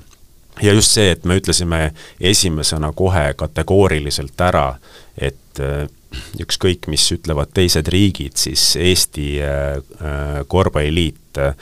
ja 0.62 0.74
just 0.74 0.92
see, 0.92 1.12
et 1.12 1.26
me 1.26 1.36
ütlesime 1.36 1.94
esimesena 2.20 2.92
kohe 2.96 3.34
kategooriliselt 3.36 4.42
ära, 4.42 4.76
et 5.18 5.60
ükskõik, 6.42 6.90
mis 6.92 7.06
ütlevad 7.16 7.54
teised 7.56 7.88
riigid, 7.92 8.36
siis 8.40 8.74
Eesti 8.80 9.28
korvpalliliit 10.52 11.22
et 11.36 11.38
äh, 11.38 11.54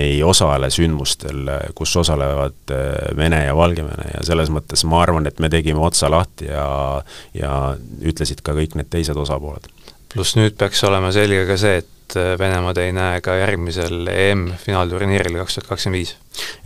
ei 0.00 0.22
osale 0.22 0.70
sündmustel, 0.70 1.48
äh, 1.48 1.68
kus 1.74 1.94
osalevad 1.96 2.72
äh, 2.72 3.16
Vene 3.16 3.44
ja 3.44 3.56
Valgevene 3.56 4.10
ja 4.14 4.24
selles 4.26 4.50
mõttes 4.52 4.84
ma 4.88 5.02
arvan, 5.04 5.26
et 5.28 5.40
me 5.40 5.50
tegime 5.52 5.82
otsa 5.84 6.10
lahti 6.10 6.50
ja, 6.50 7.02
ja 7.34 7.54
ütlesid 8.00 8.42
ka 8.44 8.54
kõik 8.56 8.76
need 8.78 8.90
teised 8.90 9.16
osapooled. 9.16 9.68
pluss 10.12 10.36
nüüd 10.38 10.56
peaks 10.58 10.84
olema 10.88 11.12
selge 11.14 11.46
ka 11.48 11.58
see, 11.60 11.80
et 11.84 11.96
Venemaad 12.10 12.80
ei 12.82 12.90
näe 12.90 13.20
ka 13.22 13.36
järgmisel 13.38 14.08
EM-finaalturniiril 14.10 15.36
kaks 15.38 15.60
tuhat 15.60 15.68
kakskümmend 15.68 16.00
viis. 16.00 16.16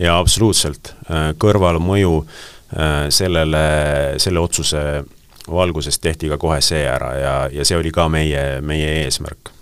jaa, 0.01 0.17
absoluutselt, 0.17 0.95
kõrvalmõju 1.37 2.15
sellele, 3.13 3.61
selle 4.19 4.41
otsuse 4.41 4.81
valguses 5.51 5.99
tehti 5.99 6.29
ka 6.31 6.37
kohe 6.41 6.61
see 6.65 6.85
ära 6.89 7.11
ja, 7.19 7.35
ja 7.53 7.65
see 7.65 7.77
oli 7.77 7.91
ka 7.93 8.07
meie, 8.09 8.61
meie 8.65 9.03
eesmärk 9.03 9.55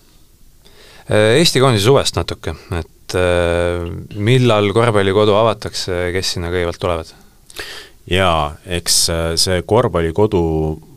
Äh, 1.11 1.35
Eesti 1.37 1.59
koondise 1.59 1.83
suvest 1.89 2.15
natuke, 2.15 2.53
et 2.77 3.15
äh, 3.19 3.89
millal 4.15 4.69
korvpallikodu 4.75 5.35
avatakse, 5.35 5.97
kes 6.15 6.35
sinna 6.35 6.51
kõigepealt 6.53 6.79
tulevad? 6.79 7.11
jaa, 8.07 8.53
eks 8.77 8.99
äh, 9.11 9.25
see 9.39 9.65
korvpallikodu 9.67 10.43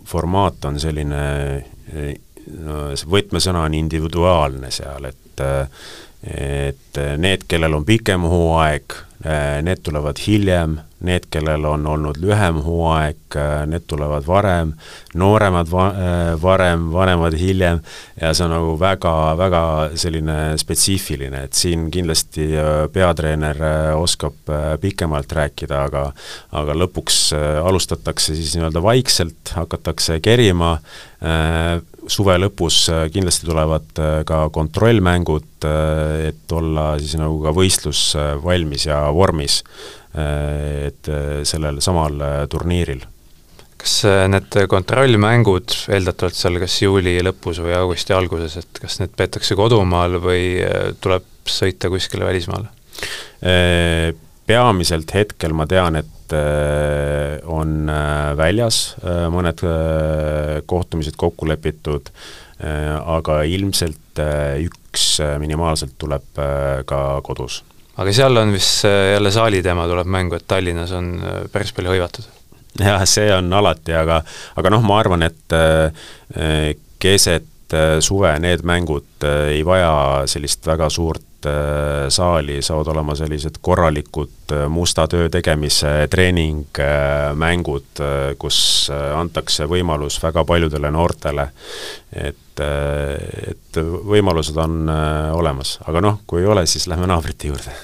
formaat 0.07 0.69
on 0.71 0.79
selline, 0.79 1.23
no 2.63 2.79
see 2.95 3.11
võtmesõna 3.11 3.65
on 3.67 3.75
individuaalne 3.75 4.71
seal, 4.75 5.11
et 5.11 5.23
et 6.27 6.99
need, 7.21 7.43
kellel 7.47 7.75
on 7.77 7.85
pikem 7.87 8.23
hooaeg, 8.27 8.95
need 9.67 9.83
tulevad 9.85 10.19
hiljem, 10.23 10.79
need, 11.05 11.27
kellel 11.31 11.65
on 11.69 11.87
olnud 11.87 12.17
lühem 12.23 12.63
hooaeg, 12.65 13.37
need 13.69 13.85
tulevad 13.91 14.25
varem, 14.27 14.73
nooremad 15.15 15.69
va-, 15.71 15.93
varem, 16.41 16.89
vanemad 16.93 17.37
hiljem. 17.37 17.83
Ja 18.21 18.33
see 18.35 18.47
on 18.47 18.55
nagu 18.55 18.77
väga, 18.81 19.13
väga 19.37 19.63
selline 19.99 20.39
spetsiifiline, 20.61 21.45
et 21.47 21.57
siin 21.57 21.89
kindlasti 21.93 22.47
äh, 22.57 22.87
peatreener 22.93 23.61
äh, 23.61 23.91
oskab 23.99 24.53
äh, 24.53 24.77
pikemalt 24.81 25.33
rääkida, 25.37 25.83
aga 25.89 26.07
aga 26.57 26.77
lõpuks 26.77 27.19
alustatakse 27.37 28.37
siis 28.37 28.55
nii-öelda 28.57 28.83
vaikselt, 28.85 29.53
hakatakse 29.57 30.21
kerima, 30.25 30.77
suve 31.17 32.35
lõpus 32.37 32.83
kindlasti 33.13 33.49
tulevad 33.49 34.01
ka 34.29 34.41
kontrollmängud, 34.53 35.65
et 36.29 36.53
olla 36.53 36.85
siis 37.01 37.17
nagu 37.17 37.39
ka 37.41 37.55
võistlus 37.57 38.03
valmis 38.45 38.85
ja 38.85 38.99
vormis 39.17 39.63
Äh, 40.17 40.89
et 40.89 41.09
äh, 41.13 41.45
sellel 41.45 41.83
samal 41.85 42.17
äh, 42.25 42.41
turniiril. 42.49 43.05
kas 43.77 43.99
need 44.33 44.55
kontrollmängud 44.73 45.75
eeldatavalt 45.93 46.35
seal 46.35 46.57
kas 46.63 46.79
juuli 46.81 47.19
lõpus 47.23 47.61
või 47.61 47.75
augusti 47.77 48.15
alguses, 48.17 48.55
et 48.63 48.81
kas 48.81 48.97
need 49.03 49.13
peetakse 49.19 49.55
kodumaal 49.55 50.17
või 50.25 50.57
tuleb 51.05 51.27
sõita 51.45 51.91
kuskile 51.93 52.25
välismaale? 52.25 52.73
Peamiselt 54.49 55.13
hetkel 55.15 55.53
ma 55.55 55.69
tean, 55.71 56.01
et 56.01 56.09
on 56.33 57.93
väljas 58.39 58.81
mõned 59.33 59.63
kohtumised 60.67 61.17
kokku 61.21 61.49
lepitud, 61.51 62.11
aga 62.59 63.39
ilmselt 63.47 64.23
üks 64.65 65.09
minimaalselt 65.43 65.95
tuleb 66.01 66.45
ka 66.89 67.01
kodus 67.27 67.63
aga 67.97 68.13
seal 68.13 68.41
on 68.41 68.53
vist 68.55 68.85
jälle 68.85 69.33
saali 69.33 69.63
teema 69.65 69.87
tuleb 69.89 70.09
mängu, 70.13 70.37
et 70.37 70.47
Tallinnas 70.49 70.93
on 70.97 71.13
äh, 71.21 71.43
päris 71.53 71.73
palju 71.77 71.95
hõivatud. 71.95 72.29
jah, 72.81 73.05
see 73.09 73.29
on 73.33 73.53
alati, 73.57 73.95
aga, 73.97 74.21
aga 74.57 74.73
noh, 74.75 74.85
ma 74.85 75.01
arvan, 75.01 75.25
et 75.27 75.57
äh, 75.57 76.75
keset 77.03 77.49
äh, 77.75 77.97
suve 78.05 78.35
need 78.43 78.63
mängud 78.67 79.27
ei 79.27 79.65
vaja 79.67 80.27
sellist 80.31 80.67
väga 80.67 80.91
suurt 80.91 81.23
saali, 82.11 82.57
saavad 82.65 82.89
olema 82.91 83.15
sellised 83.15 83.61
korralikud 83.63 84.51
musta 84.73 85.05
töö 85.07 85.29
tegemise 85.31 86.09
treeningmängud, 86.11 88.01
kus 88.41 88.59
antakse 88.91 89.69
võimalus 89.71 90.17
väga 90.25 90.43
paljudele 90.49 90.91
noortele, 90.91 91.47
et 92.11 92.41
et, 92.57 93.53
et 93.53 93.81
võimalused 93.83 94.57
on 94.61 94.89
äh, 94.89 95.35
olemas, 95.37 95.77
aga 95.89 96.03
noh, 96.05 96.21
kui 96.27 96.43
ei 96.43 96.49
ole, 96.51 96.67
siis 96.67 96.87
lähme 96.89 97.09
naabrite 97.11 97.51
juurde. 97.51 97.75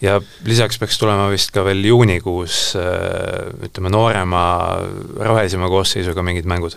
ja 0.00 0.20
lisaks 0.44 0.78
peaks 0.78 0.98
tulema 0.98 1.28
vist 1.30 1.52
ka 1.52 1.64
veel 1.64 1.84
juunikuus 1.84 2.74
äh, 2.80 3.50
ütleme, 3.66 3.90
noorema, 3.90 4.42
rohelisema 5.16 5.68
koosseisuga 5.68 6.22
mingid 6.22 6.48
mängud? 6.48 6.76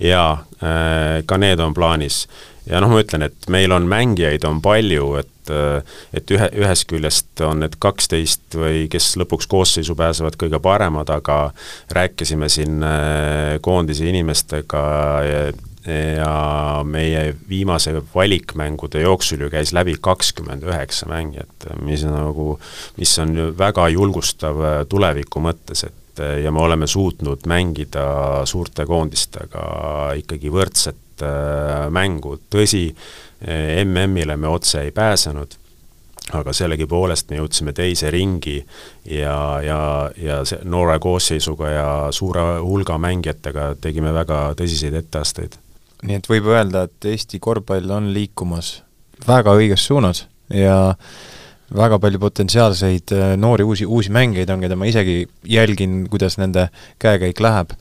Jaa, 0.00 0.44
äh, 0.62 1.22
ka 1.26 1.38
need 1.38 1.60
on 1.60 1.74
plaanis. 1.74 2.26
ja 2.68 2.82
noh, 2.84 2.92
ma 2.92 3.00
ütlen, 3.00 3.24
et 3.24 3.48
meil 3.48 3.72
on 3.72 3.88
mängijaid 3.88 4.44
on 4.44 4.62
palju, 4.62 5.16
et 5.22 5.34
et 5.48 6.28
ühe, 6.36 6.44
ühest 6.60 6.84
küljest 6.90 7.40
on 7.40 7.62
need 7.62 7.78
kaksteist 7.80 8.52
või 8.52 8.82
kes 8.92 9.14
lõpuks 9.16 9.46
koosseisu 9.48 9.94
pääsevad 9.96 10.34
kõige 10.36 10.60
paremad, 10.60 11.08
aga 11.08 11.38
rääkisime 11.96 12.50
siin 12.52 12.84
koondise 13.64 14.04
inimestega 14.10 14.82
ja 15.88 16.32
meie 16.84 17.34
viimase 17.48 17.94
valikmängude 18.14 19.00
jooksul 19.00 19.40
ju 19.40 19.50
käis 19.50 19.72
läbi 19.72 19.96
kakskümmend 20.00 20.66
üheksa 20.66 21.08
mängijat, 21.08 21.68
mis 21.82 22.04
nagu, 22.04 22.58
mis 22.96 23.14
on 23.22 23.36
ju 23.36 23.48
väga 23.58 23.88
julgustav 23.94 24.60
äh, 24.60 24.78
tuleviku 24.88 25.40
mõttes, 25.40 25.86
et 25.88 25.94
äh, 26.20 26.38
ja 26.44 26.52
me 26.52 26.62
oleme 26.64 26.86
suutnud 26.86 27.46
mängida 27.46 28.44
suurte 28.48 28.86
koondistega 28.86 29.62
ikkagi 30.18 30.52
võrdset 30.52 31.24
äh, 31.24 31.88
mängu, 31.90 32.38
tõsi, 32.50 32.88
MM-ile 33.84 34.34
me 34.36 34.48
otse 34.50 34.80
ei 34.82 34.90
pääsenud 34.90 35.54
aga 36.36 36.52
sellegipoolest 36.52 37.30
me 37.30 37.38
jõudsime 37.38 37.72
teise 37.76 38.10
ringi 38.12 38.58
ja, 39.08 39.36
ja, 39.64 39.78
ja 40.20 40.40
see 40.48 40.60
noore 40.68 40.98
koosseisuga 41.02 41.70
ja 41.72 41.88
suure 42.14 42.44
hulga 42.64 42.98
mängijatega 43.00 43.70
tegime 43.80 44.12
väga 44.16 44.42
tõsiseid 44.58 44.98
etteasteid. 44.98 45.56
nii 46.02 46.18
et 46.20 46.28
võib 46.28 46.50
öelda, 46.52 46.84
et 46.88 47.08
Eesti 47.12 47.40
korvpall 47.40 47.90
on 47.94 48.12
liikumas 48.14 48.78
väga 49.26 49.56
õiges 49.58 49.86
suunas 49.88 50.26
ja 50.52 50.94
väga 51.74 51.98
palju 52.00 52.20
potentsiaalseid 52.22 53.12
äh, 53.12 53.34
noori 53.36 53.64
uusi, 53.64 53.86
uusi 53.86 54.12
mängijaid 54.14 54.50
on, 54.50 54.64
keda 54.64 54.76
ma 54.76 54.88
isegi 54.88 55.22
jälgin, 55.44 56.06
kuidas 56.10 56.38
nende 56.40 56.68
käekäik 56.98 57.40
läheb. 57.44 57.74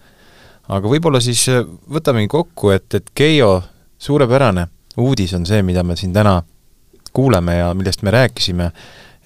aga 0.67 0.89
võib-olla 0.91 1.21
siis 1.23 1.45
äh, 1.49 1.63
võtamegi 1.63 2.27
kokku, 2.27 2.71
et, 2.75 2.93
et 2.93 3.09
Keijo, 3.15 3.61
suurepärane 3.97 4.67
uudis 4.97 5.33
on 5.37 5.45
see, 5.45 5.61
mida 5.63 5.83
me 5.83 5.95
siin 5.95 6.13
täna 6.13 6.41
kuuleme 7.13 7.57
ja 7.57 7.73
millest 7.73 8.03
me 8.03 8.11
rääkisime, 8.11 8.71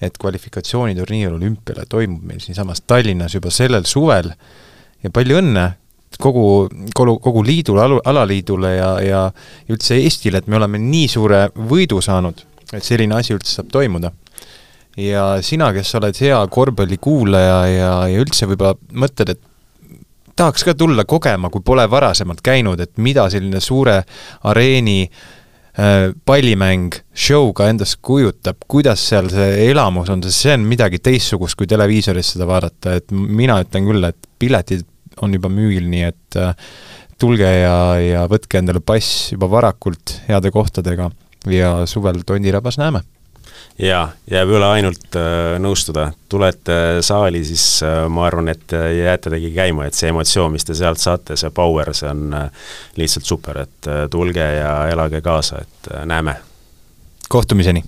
et 0.02 0.18
kvalifikatsiooniturniir 0.18 1.32
olümpiale 1.34 1.84
toimub 1.88 2.24
meil 2.26 2.40
siinsamas 2.42 2.82
Tallinnas 2.86 3.34
juba 3.34 3.50
sellel 3.50 3.84
suvel 3.86 4.32
ja 5.02 5.10
palju 5.10 5.38
õnne 5.42 5.66
kogu, 6.22 6.68
kogu, 6.94 7.18
kogu 7.22 7.44
liidule, 7.46 8.00
alaliidule 8.04 8.74
ja, 8.76 8.90
ja 9.02 9.20
üldse 9.70 9.98
Eestile, 10.00 10.42
et 10.42 10.50
me 10.50 10.58
oleme 10.58 10.80
nii 10.82 11.08
suure 11.10 11.46
võidu 11.56 12.00
saanud, 12.04 12.42
et 12.72 12.84
selline 12.84 13.16
asi 13.18 13.34
üldse 13.36 13.58
saab 13.58 13.70
toimuda. 13.72 14.12
Ja 14.96 15.26
sina, 15.44 15.70
kes 15.72 15.94
oled 15.98 16.18
hea 16.20 16.38
korvpallikuulaja 16.52 17.58
ja, 17.70 17.92
ja 18.10 18.20
üldse 18.20 18.48
võib-olla 18.50 18.76
mõtled, 19.04 19.32
et 19.34 19.40
tahaks 20.36 20.64
ka 20.66 20.74
tulla 20.78 21.04
kogema, 21.08 21.50
kui 21.52 21.64
pole 21.64 21.84
varasemalt 21.90 22.42
käinud, 22.44 22.80
et 22.80 22.96
mida 23.02 23.28
selline 23.32 23.60
suure 23.62 23.98
areeni 24.48 24.98
äh, 25.06 26.10
pallimäng 26.26 26.98
show'ga 27.14 27.68
endast 27.72 28.00
kujutab, 28.04 28.64
kuidas 28.68 29.04
seal 29.12 29.30
see 29.32 29.68
elamus 29.70 30.12
on, 30.12 30.24
sest 30.26 30.46
see 30.46 30.56
on 30.56 30.66
midagi 30.68 31.02
teistsugust, 31.04 31.58
kui 31.58 31.70
televiisoris 31.70 32.34
seda 32.34 32.48
vaadata, 32.48 32.96
et 33.00 33.12
mina 33.12 33.60
ütlen 33.64 33.88
küll, 33.88 34.08
et 34.08 34.30
piletid 34.42 34.86
on 35.22 35.32
juba 35.36 35.52
müügil, 35.52 35.88
nii 35.92 36.04
et 36.08 36.40
äh, 36.40 36.52
tulge 37.20 37.48
ja, 37.48 37.76
ja 38.02 38.26
võtke 38.30 38.60
endale 38.60 38.82
pass 38.84 39.30
juba 39.32 39.48
varakult 39.52 40.16
heade 40.28 40.50
kohtadega 40.52 41.10
ja 41.52 41.74
suvel 41.90 42.22
Tondirabas 42.26 42.80
näeme 42.80 43.04
jaa, 43.78 44.04
jääb 44.30 44.52
üle 44.52 44.68
ainult 44.68 45.16
äh, 45.18 45.56
nõustuda, 45.62 46.10
tulete 46.28 46.76
saali, 47.04 47.42
siis 47.46 47.64
äh, 47.86 48.04
ma 48.12 48.26
arvan, 48.28 48.52
et 48.52 48.74
äh, 48.76 48.90
jäätegi 48.98 49.52
käima, 49.54 49.86
et 49.86 49.98
see 49.98 50.12
emotsioon, 50.12 50.52
mis 50.52 50.66
te 50.68 50.76
sealt 50.78 51.00
saate, 51.02 51.36
see 51.40 51.50
power, 51.54 51.92
see 51.96 52.10
on 52.10 52.28
äh, 52.36 52.70
lihtsalt 53.00 53.28
super, 53.28 53.64
et 53.66 53.90
äh, 53.90 54.04
tulge 54.12 54.46
ja 54.58 54.76
elage 54.92 55.22
kaasa, 55.24 55.64
et 55.64 55.92
äh, 55.94 56.06
näeme! 56.06 56.36
kohtumiseni! 57.32 57.84